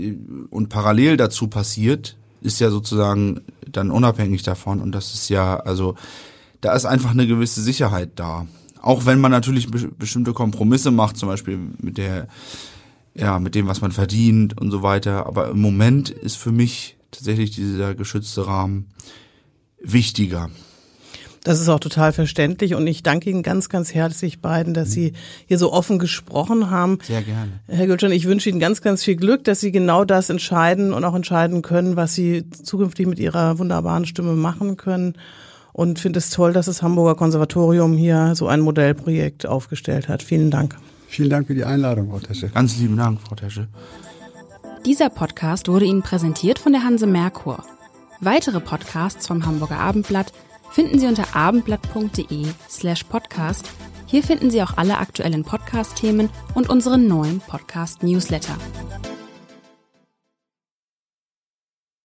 und 0.50 0.70
parallel 0.70 1.17
dazu 1.17 1.48
passiert, 1.48 2.17
ist 2.41 2.60
ja 2.60 2.70
sozusagen 2.70 3.41
dann 3.72 3.91
unabhängig 3.91 4.43
davon 4.43 4.82
und 4.82 4.91
das 4.93 5.13
ist 5.13 5.30
ja 5.30 5.58
also 5.58 5.96
da 6.62 6.74
ist 6.74 6.86
einfach 6.86 7.12
eine 7.12 7.28
gewisse 7.28 7.62
Sicherheit 7.62 8.12
da. 8.15 8.48
Auch 8.82 9.06
wenn 9.06 9.20
man 9.20 9.32
natürlich 9.32 9.70
be 9.70 9.89
bestimmte 9.89 10.34
Kompromisse 10.34 10.91
macht, 10.91 11.17
zum 11.17 11.30
Beispiel 11.30 11.60
mit 11.80 11.98
der 11.98 12.28
ja 13.13 13.39
mit 13.39 13.56
dem 13.56 13.67
was 13.67 13.82
man 13.82 13.91
verdient 13.91 14.60
und 14.60 14.72
so 14.72 14.84
weiter. 14.84 15.26
Aber 15.26 15.50
im 15.50 15.60
Moment 15.60 16.10
ist 16.10 16.38
für 16.38 16.52
mich 16.52 16.98
tatsächlich 17.12 17.52
dieser 17.52 17.96
geschützte 17.96 18.48
Rahmen 18.48 18.88
wichtiger. 19.82 20.50
Das 21.48 21.62
ist 21.62 21.70
auch 21.70 21.80
total 21.80 22.12
verständlich 22.12 22.76
und 22.76 22.86
ich 22.88 23.04
danke 23.04 23.30
Ihnen 23.30 23.42
ganz, 23.42 23.70
ganz 23.70 23.94
herzlich 23.94 24.42
beiden, 24.42 24.74
dass 24.74 24.92
Sie 24.92 25.14
hier 25.46 25.58
so 25.58 25.72
offen 25.72 25.98
gesprochen 25.98 26.70
haben. 26.70 27.00
Sehr 27.02 27.22
gerne. 27.22 27.52
Herr 27.68 27.88
Gülschan, 27.88 28.12
ich 28.12 28.26
wünsche 28.26 28.50
Ihnen 28.50 28.60
ganz, 28.60 28.82
ganz 28.82 29.02
viel 29.02 29.16
Glück, 29.16 29.46
dass 29.46 29.62
Sie 29.62 29.72
genau 29.72 30.04
das 30.04 30.30
entscheiden 30.30 30.92
und 30.92 31.06
auch 31.06 31.16
entscheiden 31.16 31.62
können, 31.62 31.96
was 31.96 32.14
Sie 32.14 32.44
zukünftig 32.50 33.08
mit 33.08 33.18
Ihrer 33.18 33.60
wunderbaren 33.60 34.06
Stimme 34.06 34.34
machen 34.34 34.76
können. 34.76 35.14
Und 35.72 36.00
finde 36.00 36.20
es 36.20 36.32
toll, 36.32 36.52
dass 36.52 36.66
das 36.66 36.82
Hamburger 36.82 37.16
Konservatorium 37.16 37.96
hier 37.96 38.34
so 38.36 38.48
ein 38.48 38.60
Modellprojekt 38.60 39.46
aufgestellt 39.46 40.10
hat. 40.10 40.24
Vielen 40.24 40.52
Dank. 40.52 40.76
Vielen 41.08 41.30
Dank 41.30 41.48
für 41.48 41.56
die 41.56 41.64
Einladung, 41.64 42.10
Frau 42.10 42.20
Tesche. 42.20 42.50
Ganz 42.50 42.78
lieben 42.78 42.98
Dank, 42.98 43.22
Frau 43.22 43.36
Tesche. 43.36 43.70
Dieser 44.86 45.10
Podcast 45.10 45.70
wurde 45.70 45.86
Ihnen 45.86 46.02
präsentiert 46.02 46.60
von 46.60 46.74
der 46.74 46.84
Hanse 46.84 47.08
Merkur. 47.08 47.64
Weitere 48.20 48.60
Podcasts 48.60 49.28
vom 49.28 49.46
Hamburger 49.46 49.80
Abendblatt 49.80 50.34
finden 50.72 51.00
Sie 51.00 51.08
unter 51.08 51.36
abendblatt.de 51.36 52.48
slash 52.70 53.04
podcast. 53.04 53.70
Hier 54.06 54.24
finden 54.24 54.50
Sie 54.52 54.62
auch 54.64 54.78
alle 54.78 54.98
aktuellen 54.98 55.44
Podcast-Themen 55.44 56.30
und 56.56 56.70
unseren 56.70 57.08
neuen 57.08 57.42
Podcast-Newsletter. 57.42 58.58